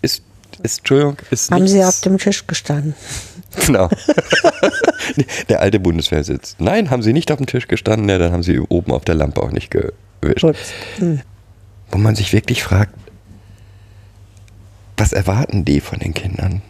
[0.00, 0.22] ist,
[0.62, 2.94] ist Entschuldigung, ist Haben nichts, sie auf dem Tisch gestanden.
[3.66, 3.88] Genau.
[5.48, 6.54] der alte Bundeswehrsitz.
[6.60, 9.16] Nein, haben sie nicht auf dem Tisch gestanden, ja, dann haben sie oben auf der
[9.16, 10.42] Lampe auch nicht gewischt.
[10.42, 10.72] Putzt.
[10.98, 11.20] Hm.
[11.90, 12.94] Wo man sich wirklich fragt,
[15.00, 16.62] was erwarten die von den Kindern?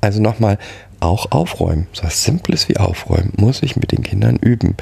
[0.00, 0.58] Also nochmal,
[1.00, 4.76] auch aufräumen, so was Simples wie aufräumen, muss ich mit den Kindern üben.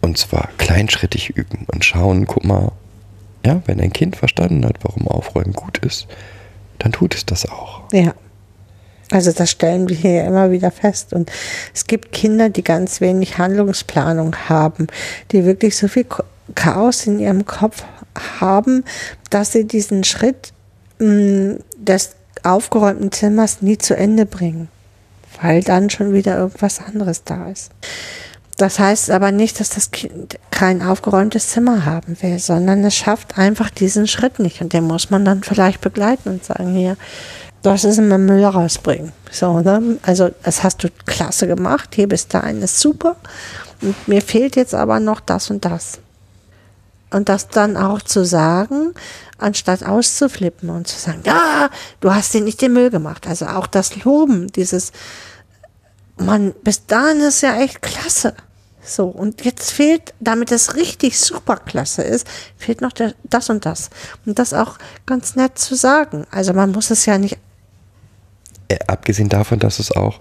[0.00, 2.72] Und zwar kleinschrittig üben und schauen, guck mal,
[3.44, 6.08] ja, wenn ein Kind verstanden hat, warum Aufräumen gut ist,
[6.78, 7.82] dann tut es das auch.
[7.92, 8.14] Ja.
[9.12, 11.12] Also das stellen wir hier immer wieder fest.
[11.12, 11.30] Und
[11.74, 14.86] es gibt Kinder, die ganz wenig Handlungsplanung haben,
[15.32, 16.06] die wirklich so viel
[16.54, 17.84] Chaos in ihrem Kopf
[18.40, 18.84] haben,
[19.30, 20.52] dass sie diesen Schritt
[21.00, 22.10] mh, des
[22.42, 24.68] aufgeräumten Zimmers nie zu Ende bringen,
[25.42, 27.70] weil dann schon wieder irgendwas anderes da ist.
[28.56, 33.38] Das heißt aber nicht, dass das Kind kein aufgeräumtes Zimmer haben will, sondern es schafft
[33.38, 34.60] einfach diesen Schritt nicht.
[34.60, 36.98] Und den muss man dann vielleicht begleiten und sagen, hier,
[37.62, 39.12] das ist immer Müll rausbringen.
[39.30, 39.98] So, ne?
[40.02, 43.16] Also, das hast du klasse gemacht, hier bis dahin ist super.
[43.80, 45.98] Und mir fehlt jetzt aber noch das und das.
[47.12, 48.94] Und das dann auch zu sagen,
[49.38, 53.26] anstatt auszuflippen und zu sagen, ja, du hast dir nicht den Müll gemacht.
[53.26, 54.92] Also auch das Loben, dieses,
[56.20, 58.34] Mann, bis dahin ist ja echt klasse.
[58.82, 63.66] So, und jetzt fehlt, damit es richtig super klasse ist, fehlt noch der, das und
[63.66, 63.90] das.
[64.24, 66.26] Und das auch ganz nett zu sagen.
[66.30, 67.38] Also man muss es ja nicht,
[68.68, 70.18] Äh, abgesehen davon, dass es auch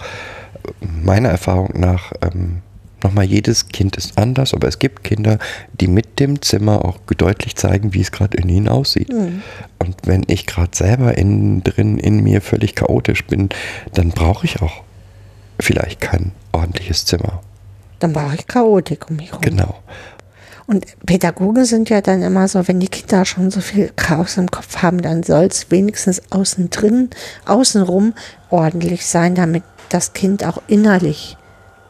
[0.79, 2.61] meiner Erfahrung nach ähm,
[3.03, 5.39] nochmal jedes Kind ist anders, aber es gibt Kinder,
[5.79, 9.09] die mit dem Zimmer auch deutlich zeigen, wie es gerade in ihnen aussieht.
[9.79, 13.49] Und wenn ich gerade selber innen drin in mir völlig chaotisch bin,
[13.93, 14.83] dann brauche ich auch
[15.59, 17.41] vielleicht kein ordentliches Zimmer.
[17.99, 19.41] dann brauche ich Chaotik um mich herum.
[19.41, 19.75] Genau.
[20.67, 24.51] Und Pädagogen sind ja dann immer so, wenn die Kinder schon so viel Chaos im
[24.51, 27.09] Kopf haben, dann soll es wenigstens außen drin,
[27.45, 28.13] außenrum
[28.51, 31.37] ordentlich sein, damit das Kind auch innerlich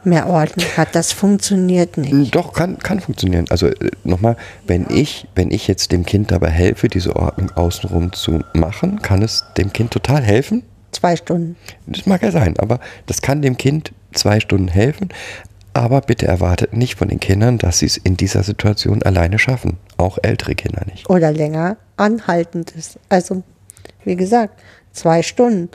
[0.06, 0.96] mehr Ordnung hat.
[0.96, 2.36] Das funktioniert nicht.
[2.36, 3.46] Doch, kann, kann funktionieren.
[3.50, 4.38] Also äh, nochmal,
[4.68, 9.22] wenn ich, wenn ich jetzt dem Kind dabei helfe, diese Ordnung außenrum zu machen, kann
[9.22, 10.64] es dem Kind total helfen.
[10.92, 11.56] Zwei Stunden.
[11.86, 15.10] Das mag ja sein, aber das kann dem Kind zwei Stunden helfen.
[15.74, 19.78] Aber bitte erwartet nicht von den Kindern, dass sie es in dieser Situation alleine schaffen.
[19.98, 21.10] Auch ältere Kinder nicht.
[21.10, 23.00] Oder länger anhaltend ist.
[23.08, 23.44] Also,
[24.04, 24.60] wie gesagt,
[24.92, 25.70] zwei Stunden.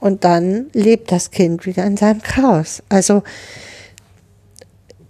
[0.00, 2.82] Und dann lebt das Kind wieder in seinem Chaos.
[2.88, 3.22] Also,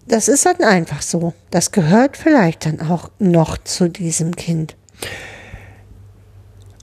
[0.07, 1.35] das ist dann einfach so.
[1.51, 4.77] Das gehört vielleicht dann auch noch zu diesem Kind.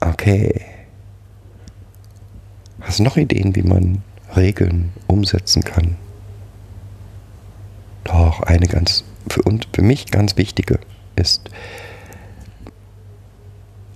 [0.00, 0.64] Okay.
[2.80, 4.02] Hast du noch Ideen, wie man
[4.36, 5.96] Regeln umsetzen kann?
[8.04, 10.78] Doch, eine ganz, für uns, für mich ganz wichtige
[11.16, 11.50] ist,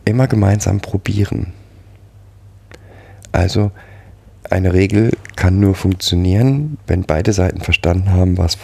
[0.05, 1.53] immer gemeinsam probieren.
[3.31, 3.71] Also,
[4.51, 8.59] eine Regel kann nur funktionieren, wenn beide Seiten verstanden haben, was,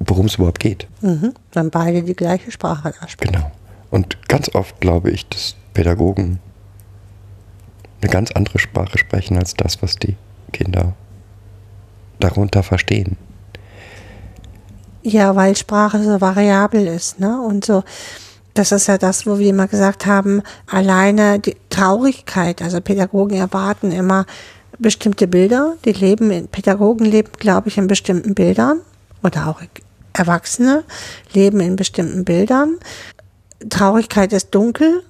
[0.00, 0.88] worum es überhaupt geht.
[1.00, 1.34] Mhm.
[1.52, 3.32] Wenn beide die gleiche Sprache sprechen.
[3.32, 3.50] Genau.
[3.90, 6.40] Und ganz oft glaube ich, dass Pädagogen
[8.00, 10.16] eine ganz andere Sprache sprechen als das, was die
[10.52, 10.94] Kinder
[12.18, 13.16] darunter verstehen.
[15.02, 17.40] Ja, weil Sprache so variabel ist, ne?
[17.40, 17.82] Und so,
[18.54, 23.90] das ist ja das, wo wir immer gesagt haben, alleine die Traurigkeit, also Pädagogen erwarten
[23.90, 24.26] immer
[24.82, 28.80] bestimmte Bilder, die leben in, Pädagogen leben, glaube ich, in bestimmten Bildern
[29.22, 29.62] oder auch
[30.12, 30.84] Erwachsene
[31.32, 32.76] leben in bestimmten Bildern.
[33.70, 35.02] Traurigkeit ist dunkel,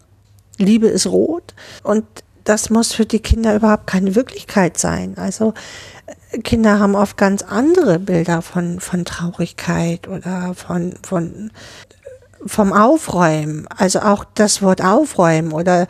[0.59, 2.05] Liebe ist rot und
[2.45, 5.15] das muss für die Kinder überhaupt keine Wirklichkeit sein.
[5.17, 5.55] Also
[6.45, 11.51] Kinder haben oft ganz andere Bilder von, von Traurigkeit oder von, von,
[12.47, 13.67] vom Aufräumen.
[13.77, 15.87] Also auch das Wort aufräumen oder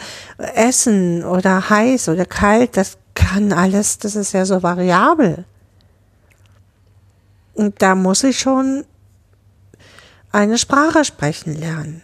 [0.54, 5.44] essen oder heiß oder kalt, das kann alles, das ist ja so variabel.
[7.54, 8.84] Und da muss ich schon
[10.30, 12.02] eine Sprache sprechen lernen.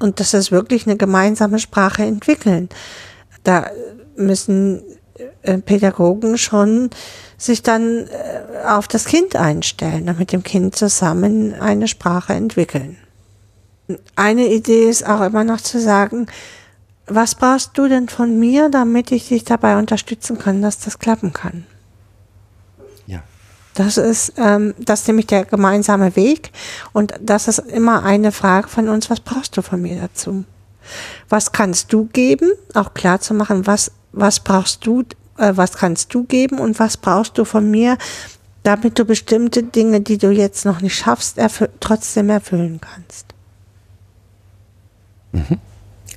[0.00, 2.68] Und das ist wirklich eine gemeinsame Sprache entwickeln.
[3.44, 3.70] Da
[4.16, 4.82] müssen
[5.42, 6.90] äh, Pädagogen schon
[7.36, 12.96] sich dann äh, auf das Kind einstellen und mit dem Kind zusammen eine Sprache entwickeln.
[14.16, 16.26] Eine Idee ist auch immer noch zu sagen,
[17.08, 21.32] was brauchst du denn von mir, damit ich dich dabei unterstützen kann, dass das klappen
[21.32, 21.66] kann?
[23.06, 23.22] Ja.
[23.74, 26.52] Das ist, ähm, das ist nämlich der gemeinsame Weg
[26.92, 30.44] und das ist immer eine Frage von uns, was brauchst du von mir dazu?
[31.28, 32.50] Was kannst du geben?
[32.74, 35.02] Auch klar zu machen, was, was brauchst du,
[35.36, 37.98] äh, was kannst du geben und was brauchst du von mir,
[38.62, 43.26] damit du bestimmte Dinge, die du jetzt noch nicht schaffst, erfü trotzdem erfüllen kannst.
[45.32, 45.58] Mhm.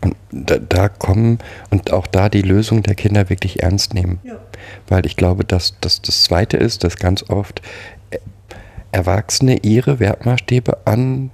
[0.03, 1.37] Und da, da, kommen
[1.69, 4.19] und auch da die Lösung der Kinder wirklich ernst nehmen.
[4.23, 4.39] Ja.
[4.87, 7.61] Weil ich glaube, dass, dass das Zweite ist, dass ganz oft
[8.91, 11.29] Erwachsene ihre Wertmaßstäbe annehmen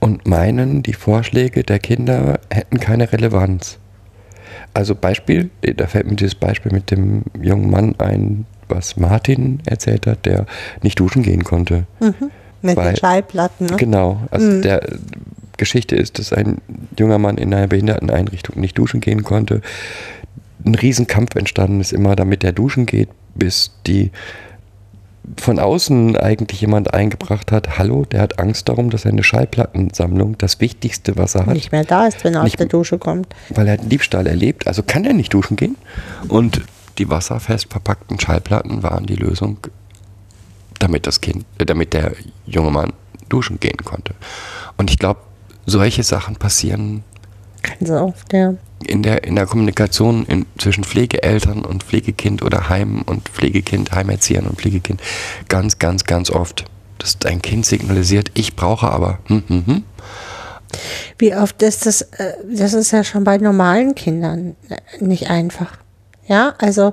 [0.00, 3.78] und meinen, die Vorschläge der Kinder hätten keine Relevanz.
[4.74, 10.06] Also Beispiel, da fällt mir dieses Beispiel mit dem jungen Mann ein, was Martin erzählt
[10.06, 10.46] hat, der
[10.82, 11.84] nicht duschen gehen konnte.
[12.00, 12.30] Mhm.
[12.62, 13.66] Mit Weil, den Schallplatten.
[13.66, 13.76] Ne?
[13.76, 14.62] Genau, also mhm.
[14.62, 14.80] der
[15.56, 16.58] Geschichte ist, dass ein
[16.98, 19.60] junger Mann in einer Behinderteneinrichtung nicht duschen gehen konnte.
[20.64, 24.10] Ein Riesenkampf entstanden ist immer, damit er duschen geht, bis die
[25.36, 30.60] von außen eigentlich jemand eingebracht hat, hallo, der hat Angst darum, dass seine Schallplattensammlung, das
[30.60, 33.28] Wichtigste, was er hat, nicht mehr da ist, wenn er aus der Dusche kommt.
[33.50, 35.76] Weil er Diebstahl erlebt, also kann er nicht duschen gehen.
[36.28, 36.62] Und
[36.98, 39.58] die wasserfest verpackten Schallplatten waren die Lösung,
[40.82, 42.12] damit das Kind, äh, damit der
[42.46, 42.92] junge Mann
[43.28, 44.14] duschen gehen konnte.
[44.76, 45.20] Und ich glaube,
[45.66, 47.04] solche Sachen passieren
[47.62, 48.54] ganz oft, ja.
[48.84, 54.46] In der, in der Kommunikation in, zwischen Pflegeeltern und Pflegekind oder Heim und Pflegekind, Heimerziehern
[54.46, 55.00] und Pflegekind
[55.48, 56.64] ganz, ganz, ganz oft.
[56.98, 59.20] Dass dein Kind signalisiert, ich brauche aber.
[59.26, 59.84] Hm, hm, hm.
[61.18, 65.78] Wie oft ist das, äh, das ist ja schon bei normalen Kindern äh, nicht einfach.
[66.26, 66.92] Ja, also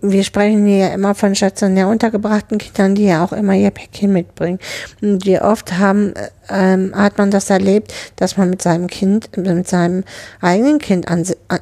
[0.00, 4.12] wir sprechen hier ja immer von stationär untergebrachten Kindern, die ja auch immer ihr Päckchen
[4.12, 4.58] mitbringen.
[5.00, 6.14] Und wie oft haben,
[6.48, 10.04] ähm, hat man das erlebt, dass man mit seinem Kind, mit seinem
[10.40, 11.60] eigenen Kind an, an,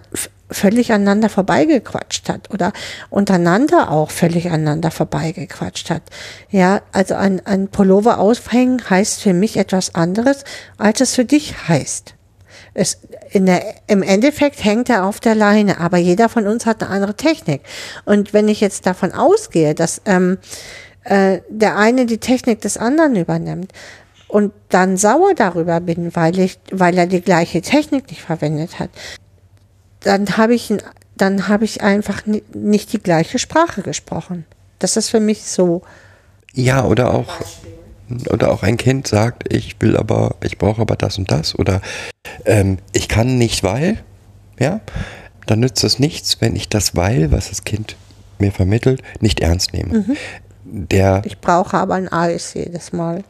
[0.50, 2.72] völlig aneinander vorbeigequatscht hat oder
[3.10, 6.02] untereinander auch völlig aneinander vorbeigequatscht hat.
[6.50, 10.44] Ja, also ein, ein Pullover aufhängen heißt für mich etwas anderes,
[10.78, 12.14] als es für dich heißt.
[12.74, 12.98] Es,
[13.34, 16.90] in der, Im Endeffekt hängt er auf der Leine, aber jeder von uns hat eine
[16.90, 17.62] andere Technik.
[18.04, 20.38] Und wenn ich jetzt davon ausgehe, dass ähm,
[21.02, 23.72] äh, der eine die Technik des anderen übernimmt
[24.28, 28.90] und dann sauer darüber bin, weil ich, weil er die gleiche Technik nicht verwendet hat,
[30.00, 30.72] dann habe ich,
[31.16, 34.46] dann habe ich einfach ni- nicht die gleiche Sprache gesprochen.
[34.78, 35.82] Das ist für mich so.
[36.52, 37.40] Ja, oder auch,
[38.30, 41.80] oder auch ein Kind sagt, ich will aber, ich brauche aber das und das oder
[42.44, 43.98] ähm, ich kann nicht, weil,
[44.58, 44.80] ja,
[45.46, 47.96] dann nützt es nichts, wenn ich das weil, was das Kind
[48.38, 50.04] mir vermittelt, nicht ernst nehme.
[50.64, 53.22] Der, Ich brauche aber ein Eis jedes Mal.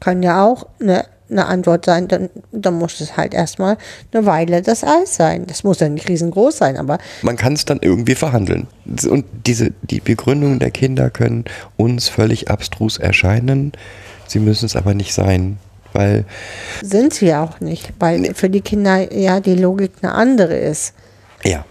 [0.00, 2.08] Kann ja auch eine, eine Antwort sein.
[2.08, 3.76] Dann, dann muss es halt erstmal
[4.12, 5.46] eine Weile das Eis sein.
[5.46, 8.68] Das muss ja nicht riesengroß sein, aber man kann es dann irgendwie verhandeln.
[9.08, 11.44] Und diese, die Begründungen der Kinder können
[11.76, 13.72] uns völlig abstrus erscheinen.
[14.26, 15.58] Sie müssen es aber nicht sein,
[15.92, 16.24] weil
[16.82, 20.94] sind sie auch nicht, weil für die Kinder ja die Logik eine andere ist.
[21.44, 21.64] Ja.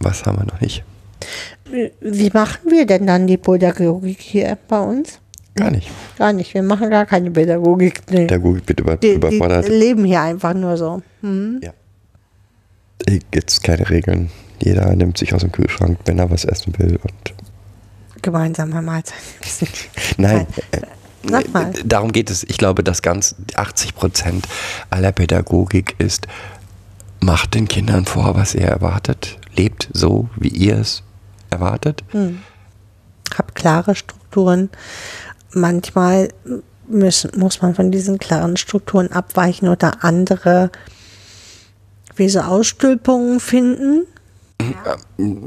[0.00, 0.84] Was haben wir noch nicht?
[2.00, 5.20] Wie machen wir denn dann die Pädagogik hier bei uns?
[5.58, 5.90] Gar nicht.
[6.18, 6.54] Gar nicht.
[6.54, 8.00] Wir machen gar keine Pädagogik.
[8.10, 8.26] Nee.
[8.26, 9.68] Google wird über, Die, die überfordert.
[9.68, 11.02] leben hier einfach nur so.
[11.22, 11.60] Hm?
[11.62, 11.72] Ja.
[13.08, 14.30] Hier gibt es keine Regeln.
[14.60, 16.98] Jeder nimmt sich aus dem Kühlschrank, wenn er was essen will.
[17.02, 17.34] Und
[18.22, 19.18] Gemeinsame Mahlzeit.
[20.16, 20.46] Nein.
[21.28, 21.70] Sag mal.
[21.70, 22.42] äh, Darum geht es.
[22.44, 24.48] Ich glaube, dass ganz 80 Prozent
[24.90, 26.26] aller Pädagogik ist,
[27.20, 29.38] macht den Kindern vor, was ihr erwartet.
[29.56, 31.02] Lebt so, wie ihr es
[31.50, 32.02] erwartet.
[33.36, 34.70] Hab klare Strukturen.
[35.52, 36.28] Manchmal
[36.88, 40.70] müssen, muss man von diesen klaren Strukturen abweichen oder andere
[42.16, 44.04] wie so Ausstülpungen finden.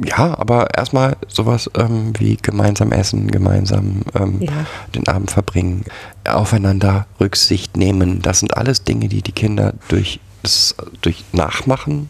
[0.05, 4.65] Ja, aber erstmal sowas ähm, wie gemeinsam essen, gemeinsam ähm, Ja.
[4.95, 5.83] den Abend verbringen,
[6.23, 8.21] aufeinander Rücksicht nehmen.
[8.21, 12.09] Das sind alles Dinge, die die Kinder durch, das, durch Nachmachen,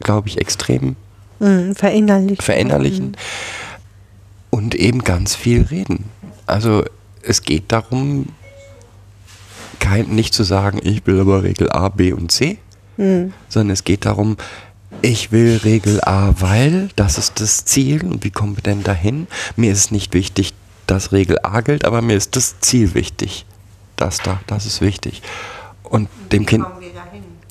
[0.00, 0.94] glaube ich, extrem
[1.40, 2.36] Hm, verinnerlichen.
[2.44, 3.16] verinnerlichen
[4.50, 6.04] und eben ganz viel reden.
[6.46, 6.84] Also
[7.22, 8.26] es geht darum,
[9.78, 12.58] kein, nicht zu sagen, ich will aber Regel A, B und C,
[13.48, 14.36] sondern es geht darum,
[15.00, 19.26] ich will Regel A, weil das ist das Ziel und wie kommen wir denn dahin?
[19.56, 20.52] Mir ist nicht wichtig,
[20.86, 23.46] dass Regel A gilt, aber mir ist das Ziel wichtig.
[23.96, 25.22] Das da, das ist wichtig.
[25.82, 26.64] Und dem Kind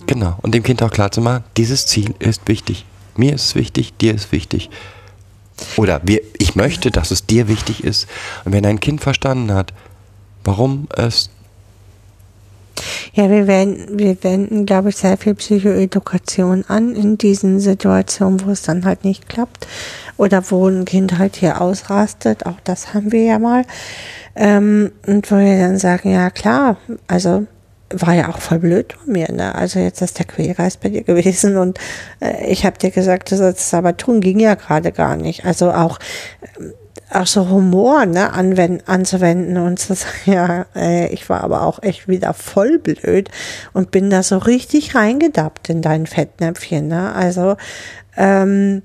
[0.07, 2.85] Genau, und dem Kind auch klar zu machen, dieses Ziel ist wichtig.
[3.15, 4.69] Mir ist es wichtig, dir ist wichtig.
[5.77, 8.07] Oder wir, ich möchte, dass es dir wichtig ist.
[8.45, 9.73] Und wenn ein Kind verstanden hat,
[10.43, 11.29] warum es
[13.13, 18.51] Ja, wir wenden, wir wenden, glaube ich, sehr viel Psychoedukation an in diesen Situationen, wo
[18.51, 19.67] es dann halt nicht klappt.
[20.17, 23.65] Oder wo ein Kind halt hier ausrastet, auch das haben wir ja mal.
[24.35, 27.45] Ähm, und wo wir dann sagen, ja klar, also
[27.93, 29.55] war ja auch voll blöd von mir, ne?
[29.55, 31.79] Also jetzt ist der Quälgeist bei dir gewesen und
[32.19, 35.45] äh, ich habe dir gesagt, du sollst es aber tun, ging ja gerade gar nicht.
[35.45, 35.99] Also auch
[37.13, 41.83] auch so Humor ne, anwenden, anzuwenden und zu sagen, ja, äh, ich war aber auch
[41.83, 43.29] echt wieder voll blöd
[43.73, 46.87] und bin da so richtig reingedappt in dein Fettnäpfchen.
[46.87, 47.13] Ne?
[47.13, 47.57] Also,
[48.17, 48.81] ähm,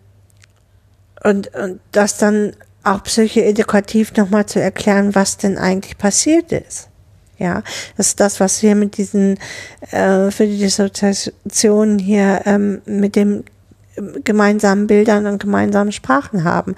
[1.22, 2.52] und, und das dann
[2.84, 6.88] auch psychoedukativ nochmal zu erklären, was denn eigentlich passiert ist.
[7.38, 7.62] Ja,
[7.96, 9.38] das ist das, was wir mit diesen,
[9.90, 13.44] äh, für die Dissoziation hier ähm, mit dem
[14.24, 16.74] gemeinsamen Bildern und gemeinsamen Sprachen haben.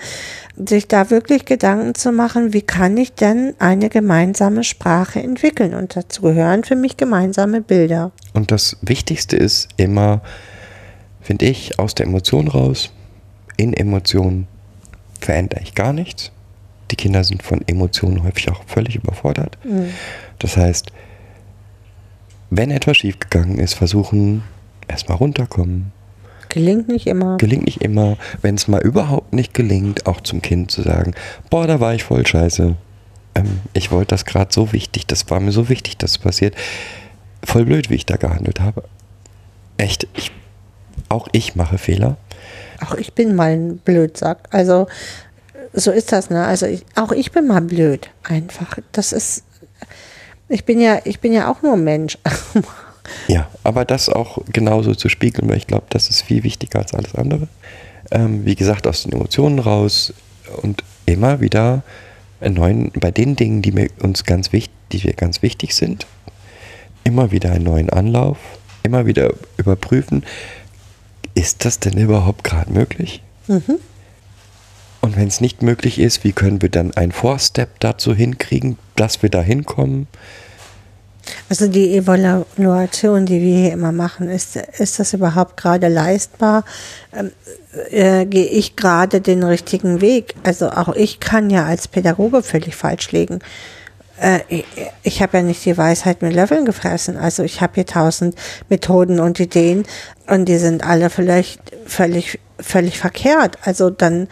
[0.57, 5.75] Sich da wirklich Gedanken zu machen, wie kann ich denn eine gemeinsame Sprache entwickeln?
[5.75, 8.13] Und dazu gehören für mich gemeinsame Bilder.
[8.35, 10.23] Und das Wichtigste ist immer,
[11.21, 12.91] finde ich, aus der Emotion raus.
[13.57, 14.47] In Emotionen
[15.21, 16.31] verändere ich gar nichts.
[16.91, 19.59] Die Kinder sind von Emotionen häufig auch völlig überfordert.
[20.39, 20.93] Das heißt,
[22.51, 24.43] wenn etwas schiefgegangen ist, versuchen
[24.87, 25.93] erstmal runterkommen.
[26.49, 27.37] Gelingt nicht immer.
[27.37, 28.17] Gelingt nicht immer.
[28.41, 31.15] Wenn es mal überhaupt nicht gelingt, auch zum Kind zu sagen,
[31.51, 32.75] boah, da war ich voll scheiße.
[33.35, 36.55] Ähm, ich wollte das gerade so wichtig, das war mir so wichtig, dass es passiert.
[37.45, 38.85] Voll blöd, wie ich da gehandelt habe.
[39.77, 40.33] Echt, ich,
[41.11, 42.17] auch ich mache Fehler.
[42.81, 44.49] Auch ich bin mal ein Blödsack.
[44.51, 44.87] Also
[45.73, 46.45] so ist das, ne?
[46.45, 48.09] Also ich, auch ich bin mal blöd.
[48.25, 48.79] Einfach.
[48.93, 49.45] Das ist.
[50.49, 52.19] Ich bin ja, ich bin ja auch nur Mensch.
[53.27, 56.93] Ja, aber das auch genauso zu spiegeln, weil ich glaube, das ist viel wichtiger als
[56.93, 57.49] alles andere.
[58.11, 60.13] Ähm, wie gesagt, aus den Emotionen raus
[60.63, 61.83] und immer wieder
[62.41, 66.07] einen neuen, bei den Dingen, die mir uns ganz wichtig, die wir ganz wichtig sind,
[67.05, 68.39] immer wieder einen neuen Anlauf,
[68.83, 70.25] immer wieder überprüfen,
[71.35, 73.23] ist das denn überhaupt gerade möglich?
[75.01, 79.23] Und wenn es nicht möglich ist, wie können wir dann einen Vorstep dazu hinkriegen, dass
[79.23, 80.09] wir da hinkommen?
[81.49, 86.65] Also die Evaluation, die wir hier immer machen, ist, ist das überhaupt gerade leistbar?
[87.13, 87.33] Ähm,
[87.91, 90.35] äh, gehe ich gerade den richtigen Weg?
[90.45, 93.41] Also auch ich kann ja als Pädagoge völlig falsch liegen.
[94.21, 94.65] Äh, ich,
[95.03, 97.17] ich habe ja nicht die Weisheit mit Löffeln gefressen.
[97.17, 98.35] Also ich habe hier tausend
[98.69, 99.85] Methoden und Ideen
[100.27, 103.59] und die sind alle vielleicht völlig völlig verkehrt.
[103.63, 104.29] Also dann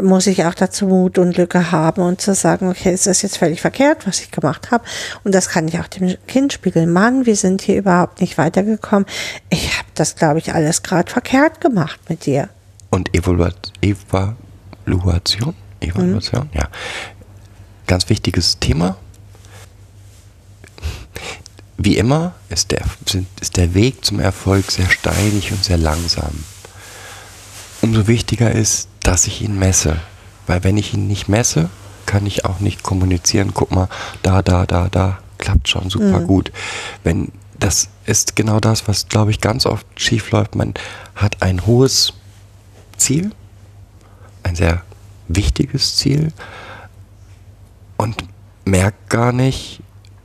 [0.00, 3.38] muss ich auch dazu Mut und Lücke haben und zu sagen, okay, ist das jetzt
[3.38, 4.84] völlig verkehrt, was ich gemacht habe?
[5.24, 6.92] Und das kann ich auch dem Kind spiegeln.
[6.92, 9.06] Mann, wir sind hier überhaupt nicht weitergekommen.
[9.50, 12.48] Ich habe das, glaube ich, alles gerade verkehrt gemacht mit dir.
[12.90, 15.54] Und Evaluat Evaluation?
[15.80, 16.58] Evaluation, mhm.
[16.58, 16.68] ja.
[17.86, 18.96] Ganz wichtiges Thema.
[21.76, 22.82] Wie immer ist der,
[23.40, 26.44] ist der Weg zum Erfolg sehr steinig und sehr langsam
[27.82, 29.96] umso wichtiger ist, dass ich ihn messe.
[30.46, 31.68] Weil wenn ich ihn nicht messe,
[32.06, 33.52] kann ich auch nicht kommunizieren.
[33.54, 33.88] Guck mal,
[34.22, 36.26] da, da, da, da, klappt schon super mhm.
[36.26, 36.52] gut.
[37.02, 40.56] Wenn das ist genau das, was glaube ich ganz oft schief läuft.
[40.56, 40.74] Man
[41.14, 42.12] hat ein hohes
[42.96, 43.30] Ziel,
[44.42, 44.82] ein sehr
[45.28, 46.32] wichtiges Ziel
[47.96, 48.24] und
[48.64, 49.80] merkt gar nicht,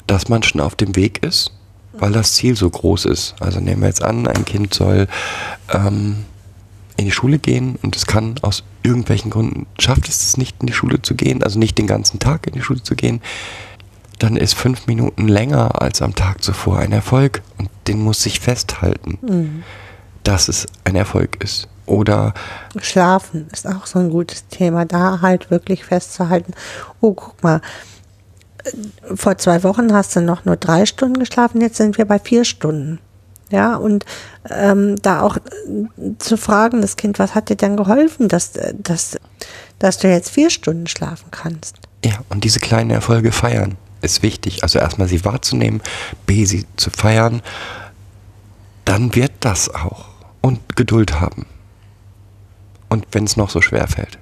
[0.07, 1.51] dass man schon auf dem Weg ist,
[1.93, 3.35] weil das Ziel so groß ist.
[3.39, 5.07] Also nehmen wir jetzt an, ein Kind soll
[5.71, 6.25] ähm,
[6.97, 10.67] in die Schule gehen und es kann aus irgendwelchen Gründen, schafft es es nicht in
[10.67, 13.21] die Schule zu gehen, also nicht den ganzen Tag in die Schule zu gehen,
[14.19, 18.39] dann ist fünf Minuten länger als am Tag zuvor ein Erfolg und den muss sich
[18.39, 19.63] festhalten, mhm.
[20.23, 21.67] dass es ein Erfolg ist.
[21.85, 22.33] Oder
[22.81, 26.53] Schlafen ist auch so ein gutes Thema, da halt wirklich festzuhalten.
[26.99, 27.61] Oh, guck mal,
[29.15, 32.43] vor zwei Wochen hast du noch nur drei Stunden geschlafen, jetzt sind wir bei vier
[32.43, 32.99] Stunden.
[33.49, 34.05] Ja, und
[34.49, 35.41] ähm, da auch äh,
[36.19, 39.17] zu fragen, das Kind, was hat dir denn geholfen, dass, dass,
[39.79, 41.77] dass du jetzt vier Stunden schlafen kannst?
[42.03, 44.63] Ja, und diese kleinen Erfolge feiern ist wichtig.
[44.63, 45.81] Also erstmal sie wahrzunehmen,
[46.25, 47.41] B, sie zu feiern,
[48.85, 50.05] dann wird das auch.
[50.41, 51.45] Und Geduld haben.
[52.89, 54.17] Und wenn es noch so schwer fällt,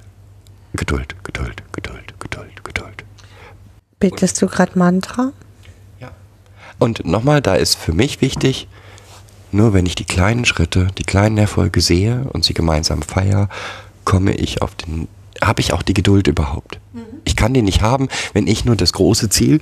[0.73, 3.03] Geduld, Geduld, Geduld, Geduld, Geduld.
[3.99, 5.31] Betest du gerade Mantra?
[5.99, 6.11] Ja.
[6.79, 8.67] Und nochmal, da ist für mich wichtig,
[9.51, 13.49] nur wenn ich die kleinen Schritte, die kleinen Erfolge sehe und sie gemeinsam feiere,
[14.03, 15.07] komme ich auf den,
[15.43, 16.79] habe ich auch die Geduld überhaupt.
[16.93, 17.01] Mhm.
[17.23, 19.59] Ich kann die nicht haben, wenn ich nur das große Ziel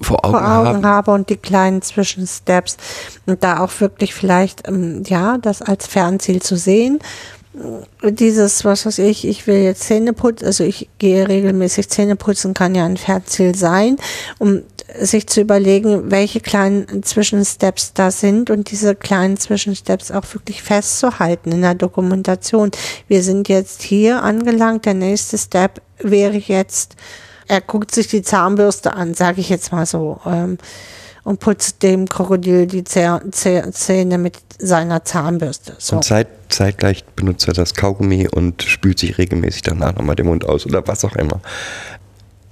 [0.00, 0.86] vor Augen, vor Augen habe.
[0.86, 1.10] habe.
[1.12, 2.76] und die kleinen Zwischensteps
[3.26, 6.98] und da auch wirklich vielleicht ähm, ja das als Fernziel zu sehen
[8.02, 12.54] dieses, was weiß ich, ich will jetzt Zähne putzen, also ich gehe regelmäßig Zähne putzen,
[12.54, 13.96] kann ja ein Fernziel sein,
[14.38, 14.62] um
[14.98, 21.52] sich zu überlegen, welche kleinen Zwischensteps da sind und diese kleinen Zwischensteps auch wirklich festzuhalten
[21.52, 22.70] in der Dokumentation.
[23.08, 26.96] Wir sind jetzt hier angelangt, der nächste Step wäre jetzt,
[27.48, 30.20] er guckt sich die Zahnbürste an, sage ich jetzt mal so.
[30.26, 30.58] Ähm,
[31.24, 35.74] und putzt dem Krokodil die Zähne mit seiner Zahnbürste.
[35.78, 35.96] So.
[35.96, 40.44] Und zeit, zeitgleich benutzt er das Kaugummi und spült sich regelmäßig danach nochmal den Mund
[40.44, 41.40] aus oder was auch immer.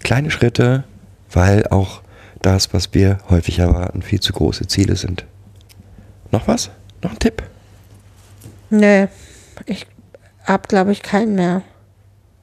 [0.00, 0.84] Kleine Schritte,
[1.32, 2.02] weil auch
[2.42, 5.26] das, was wir häufig erwarten, viel zu große Ziele sind.
[6.30, 6.70] Noch was?
[7.02, 7.42] Noch ein Tipp?
[8.70, 9.08] Nee,
[9.66, 9.86] ich
[10.44, 11.62] hab, glaube ich, keinen mehr.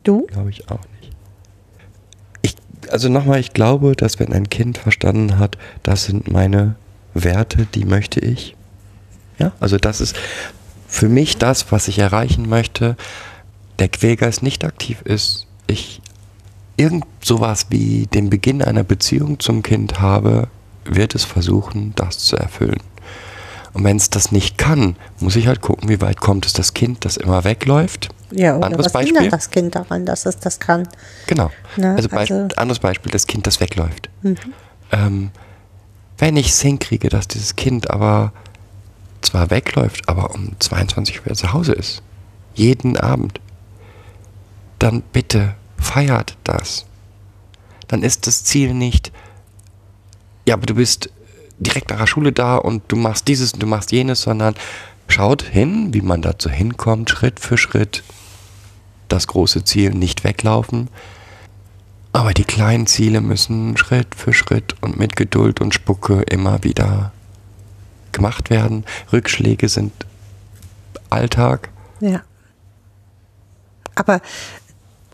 [0.03, 0.27] Du?
[0.27, 0.96] Glaube ich auch nicht
[2.91, 6.75] also nochmal, ich glaube, dass wenn ein Kind verstanden hat, das sind meine
[7.13, 8.55] Werte, die möchte ich.
[9.39, 10.15] Ja, also das ist
[10.87, 12.95] für mich das, was ich erreichen möchte.
[13.79, 16.01] Der Quälgeist nicht aktiv ist, ich
[16.77, 20.47] irgend sowas wie den Beginn einer Beziehung zum Kind habe,
[20.85, 22.81] wird es versuchen, das zu erfüllen.
[23.73, 26.73] Und wenn es das nicht kann, muss ich halt gucken, wie weit kommt es das
[26.73, 28.09] Kind, das immer wegläuft.
[28.31, 29.15] Ja, oder anderes was Beispiel.
[29.15, 30.87] hindert das Kind daran, dass es das kann?
[31.27, 31.51] Genau.
[31.77, 31.95] Ne?
[31.95, 34.09] Also, also anderes Beispiel, das Kind, das wegläuft.
[34.21, 34.37] Mhm.
[34.91, 35.31] Ähm,
[36.17, 38.33] wenn ich es hinkriege, dass dieses Kind aber
[39.21, 42.01] zwar wegläuft, aber um 22 Uhr zu Hause ist,
[42.53, 43.39] jeden Abend,
[44.79, 46.85] dann bitte feiert das.
[47.87, 49.11] Dann ist das Ziel nicht,
[50.45, 51.09] ja, aber du bist
[51.59, 54.55] direkt nach der Schule da und du machst dieses und du machst jenes, sondern
[55.07, 58.03] schaut hin, wie man dazu hinkommt, Schritt für Schritt.
[59.07, 60.89] Das große Ziel nicht weglaufen.
[62.13, 67.11] Aber die kleinen Ziele müssen Schritt für Schritt und mit Geduld und Spucke immer wieder
[68.11, 68.85] gemacht werden.
[69.13, 69.93] Rückschläge sind
[71.09, 71.69] Alltag.
[71.99, 72.21] Ja.
[73.95, 74.21] Aber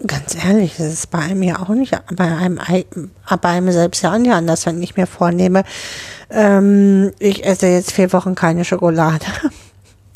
[0.05, 2.59] Ganz ehrlich, das ist bei einem ja auch nicht, bei einem,
[3.41, 5.63] bei einem selbst ja nicht anders, wenn ich mir vornehme,
[6.29, 9.25] ähm, ich esse jetzt vier Wochen keine Schokolade.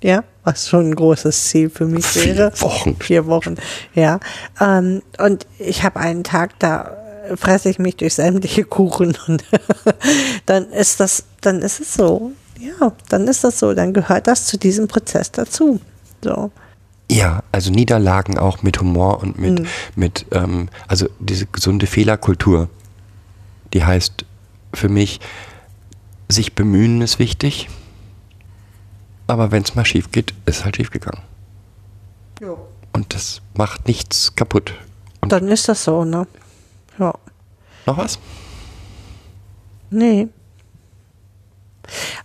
[0.03, 2.51] Ja, was schon ein großes Ziel für mich wäre.
[2.51, 2.95] Vier Wochen.
[2.99, 3.55] Vier Wochen,
[3.93, 4.19] ja.
[4.61, 6.95] Ähm, und ich habe einen Tag, da
[7.35, 9.43] fresse ich mich durch sämtliche Kuchen und
[10.45, 12.31] dann ist das, dann ist es so.
[12.59, 13.73] Ja, dann ist das so.
[13.73, 15.79] Dann gehört das zu diesem Prozess dazu.
[16.23, 16.51] So.
[17.09, 22.69] Ja, also Niederlagen auch mit Humor und mit, mit ähm, also diese gesunde Fehlerkultur,
[23.73, 24.25] die heißt
[24.73, 25.19] für mich,
[26.29, 27.69] sich bemühen ist wichtig,
[29.27, 31.21] aber wenn es mal schief geht, ist halt schief gegangen.
[32.93, 34.73] Und das macht nichts kaputt.
[35.21, 36.27] Und Dann ist das so, ne?
[36.97, 37.13] Ja.
[37.85, 38.19] noch was?
[39.89, 40.27] Nee.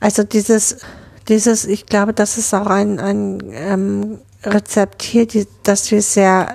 [0.00, 0.78] Also dieses,
[1.28, 6.54] dieses, ich glaube, das ist auch ein, ein ähm, Rezept hier, die, dass wir sehr,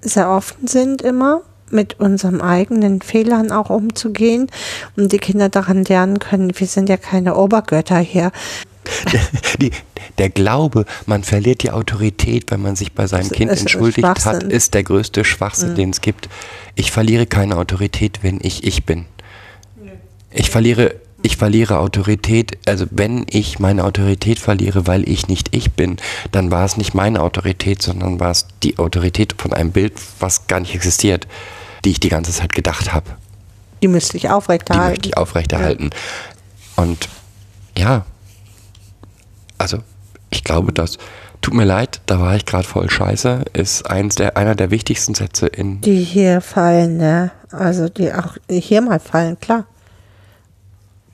[0.00, 4.48] sehr offen sind immer mit unseren eigenen Fehlern auch umzugehen
[4.96, 8.30] und die Kinder daran lernen können, wir sind ja keine Obergötter hier.
[9.60, 9.70] Die,
[10.18, 14.74] der Glaube, man verliert die Autorität, wenn man sich bei seinem Kind entschuldigt hat, ist
[14.74, 16.28] der größte Schwachsinn, den es gibt.
[16.74, 19.06] Ich verliere keine Autorität, wenn ich ich bin.
[20.30, 25.72] Ich verliere, ich verliere Autorität, also wenn ich meine Autorität verliere, weil ich nicht ich
[25.72, 25.96] bin,
[26.32, 30.46] dann war es nicht meine Autorität, sondern war es die Autorität von einem Bild, was
[30.46, 31.26] gar nicht existiert,
[31.84, 33.10] die ich die ganze Zeit gedacht habe.
[33.82, 34.90] Die müsste ich Die aufrechterhalten.
[34.90, 35.90] möchte ich aufrechterhalten.
[36.76, 37.08] Und
[37.76, 38.04] ja,
[39.58, 39.78] also
[40.30, 40.98] ich glaube, dass
[41.40, 45.14] tut mir leid, da war ich gerade voll scheiße, ist eins der, einer der wichtigsten
[45.14, 47.30] Sätze in Die hier fallen, ne?
[47.52, 49.64] Also die auch hier mal fallen, klar.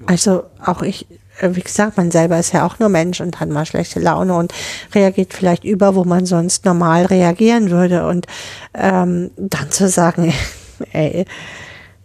[0.07, 1.07] Also auch ich,
[1.41, 4.35] äh, wie gesagt, man selber ist ja auch nur Mensch und hat mal schlechte Laune
[4.35, 4.53] und
[4.95, 8.07] reagiert vielleicht über, wo man sonst normal reagieren würde.
[8.07, 8.27] Und
[8.75, 10.33] ähm, dann zu sagen,
[10.93, 11.27] ey,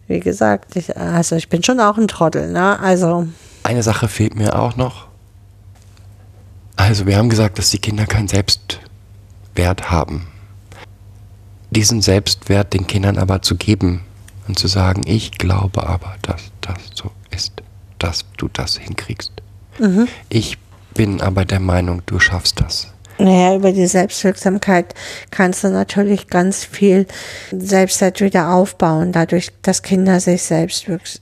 [0.06, 2.78] wie gesagt, ich, also ich bin schon auch ein Trottel, ne?
[2.78, 3.26] Also
[3.62, 5.07] Eine Sache fehlt mir auch noch.
[6.78, 10.28] Also wir haben gesagt, dass die Kinder keinen Selbstwert haben.
[11.70, 14.00] Diesen Selbstwert den Kindern aber zu geben
[14.46, 17.52] und zu sagen, ich glaube aber, dass das so ist,
[17.98, 19.32] dass du das hinkriegst.
[20.30, 20.56] Ich
[20.94, 22.94] bin aber der Meinung, du schaffst das.
[23.18, 24.94] Naja, über die Selbstwirksamkeit
[25.32, 27.06] kannst du natürlich ganz viel
[27.50, 31.20] Selbstwert wieder aufbauen, dadurch, dass Kinder sich selbst wirks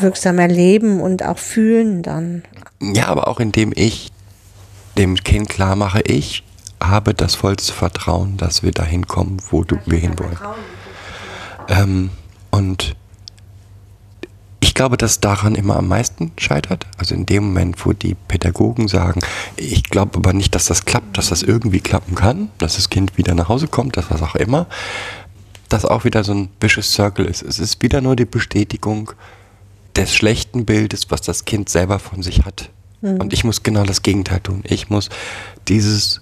[0.00, 2.42] wirksam erleben und auch fühlen dann.
[2.80, 4.10] Ja, aber auch indem ich
[4.98, 6.42] dem Kind klar mache, ich
[6.82, 10.38] habe das vollste Vertrauen, dass wir dahin kommen, wo du, wir hinwollen.
[11.68, 12.10] Ähm,
[12.50, 12.96] und
[14.60, 16.86] ich glaube, dass daran immer am meisten scheitert.
[16.98, 19.20] Also in dem Moment, wo die Pädagogen sagen,
[19.56, 23.16] ich glaube aber nicht, dass das klappt, dass das irgendwie klappen kann, dass das Kind
[23.16, 24.66] wieder nach Hause kommt, dass was auch immer,
[25.68, 27.42] dass auch wieder so ein vicious Circle ist.
[27.42, 29.12] Es ist wieder nur die Bestätigung
[29.96, 32.70] des schlechten Bildes, was das Kind selber von sich hat.
[33.14, 34.62] Und ich muss genau das Gegenteil tun.
[34.64, 35.08] Ich muss
[35.68, 36.20] dieses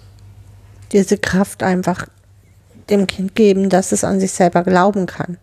[0.91, 2.07] Diese Kraft einfach
[2.89, 5.37] dem Kind geben, dass es an sich selber glauben kann.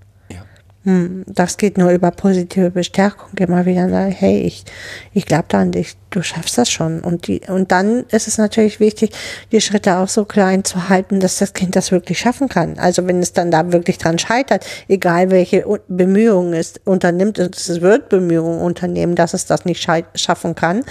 [0.84, 3.30] Hm, das geht nur über positive Bestärkung.
[3.38, 4.64] Immer wieder hey, ich,
[5.12, 7.00] ich glaube da an dich, du schaffst das schon.
[7.00, 9.12] Und, die, und dann ist es natürlich wichtig,
[9.52, 12.80] die Schritte auch so klein zu halten, dass das Kind das wirklich schaffen kann.
[12.80, 18.08] Also wenn es dann da wirklich dran scheitert, egal welche Bemühungen es unternimmt, es wird
[18.08, 20.84] Bemühungen unternehmen, dass es das nicht schaffen kann.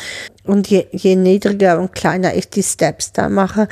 [0.46, 3.68] Und je, je niedriger und kleiner ich die Steps da mache,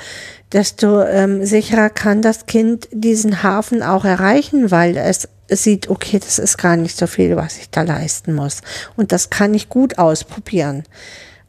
[0.52, 6.40] desto ähm, sicherer kann das Kind diesen Hafen auch erreichen, weil es sieht, okay, das
[6.40, 8.62] ist gar nicht so viel, was ich da leisten muss.
[8.96, 10.84] Und das kann ich gut ausprobieren.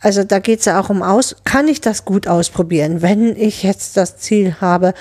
[0.00, 3.62] Also da geht es ja auch um aus, kann ich das gut ausprobieren, wenn ich
[3.62, 4.94] jetzt das Ziel habe,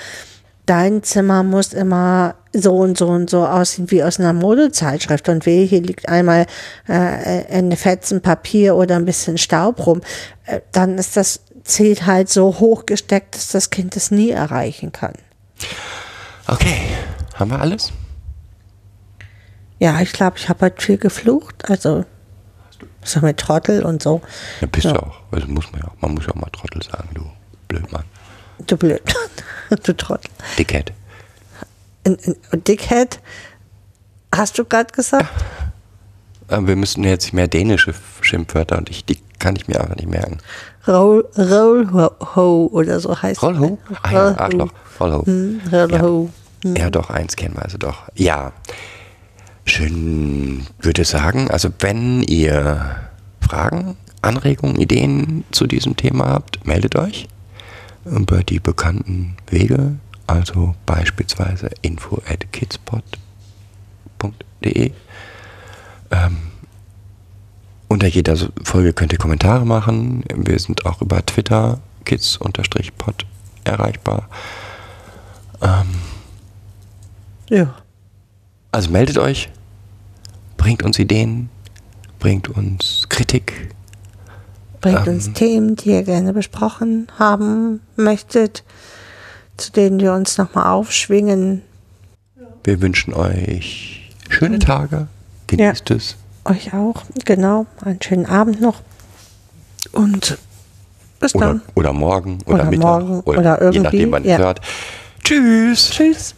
[0.65, 5.45] dein Zimmer muss immer so und so und so aussehen wie aus einer Modezeitschrift und
[5.45, 6.45] wehe, hier liegt einmal
[6.87, 10.01] äh, eine Fetzen Papier oder ein bisschen Staub rum,
[10.45, 14.91] äh, dann ist das Ziel halt so hoch gesteckt, dass das Kind es nie erreichen
[14.91, 15.13] kann.
[16.47, 16.79] Okay,
[17.35, 17.91] haben wir alles?
[19.79, 22.05] Ja, ich glaube, ich habe halt viel geflucht, also
[23.03, 24.21] so mit Trottel und so.
[24.61, 24.93] Ja, bist Ja.
[24.93, 25.21] du auch.
[25.31, 27.29] Also muss man ja, man muss ja auch mal Trottel sagen, du
[27.67, 28.03] Blödmann.
[28.67, 29.01] Du blöd,
[29.83, 30.29] du Trottel.
[30.57, 30.91] Dickhead.
[32.67, 33.19] Dickhead,
[34.35, 35.29] hast du gerade gesagt?
[36.47, 40.09] Äh, wir müssen jetzt mehr dänische Schimpfwörter und ich, die kann ich mir einfach nicht
[40.09, 40.39] merken.
[40.89, 41.87] Roll,
[42.35, 43.77] ho, oder so heißt Rollho?
[44.01, 44.71] Ah ja, Arschloch.
[44.99, 45.23] Rollho.
[45.25, 46.01] Hm, roll Ja.
[46.01, 46.29] ho.
[46.65, 48.09] Ja, doch, eins kennen wir also doch.
[48.15, 48.51] Ja.
[49.65, 52.95] Schön, würde sagen, also wenn ihr
[53.39, 57.27] Fragen, Anregungen, Ideen zu diesem Thema habt, meldet euch
[58.05, 64.91] über die bekannten Wege, also beispielsweise info at kidspot.de.
[66.11, 66.37] Ähm,
[67.89, 70.23] unter jeder Folge könnt ihr Kommentare machen.
[70.33, 73.25] Wir sind auch über Twitter kids-pod
[73.65, 74.29] erreichbar.
[77.49, 77.75] Ja.
[78.71, 79.49] Also meldet euch,
[80.57, 81.49] bringt uns Ideen,
[82.19, 83.73] bringt uns Kritik.
[84.81, 85.15] Bringt Ähm.
[85.15, 88.63] uns Themen, die ihr gerne besprochen haben möchtet,
[89.57, 91.63] zu denen wir uns nochmal aufschwingen.
[92.63, 95.07] Wir wünschen euch schöne Tage.
[95.47, 96.15] Genießt es.
[96.45, 97.65] Euch auch, genau.
[97.83, 98.81] Einen schönen Abend noch.
[99.91, 100.37] Und
[101.19, 101.61] bis Oder, dann.
[101.75, 102.81] oder morgen oder, Oder Mittag.
[102.81, 104.37] morgen oder je irgendwie, nachdem, wann ja.
[104.37, 104.61] hört.
[105.23, 105.89] Tschüss.
[105.89, 106.35] Tschüss.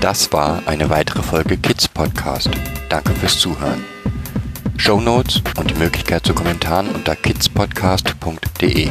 [0.00, 2.50] Das war eine weitere Folge Kids Podcast.
[2.90, 3.82] Danke fürs Zuhören.
[4.76, 8.90] Shownotes und die Möglichkeit zu Kommentaren unter kidspodcast.de.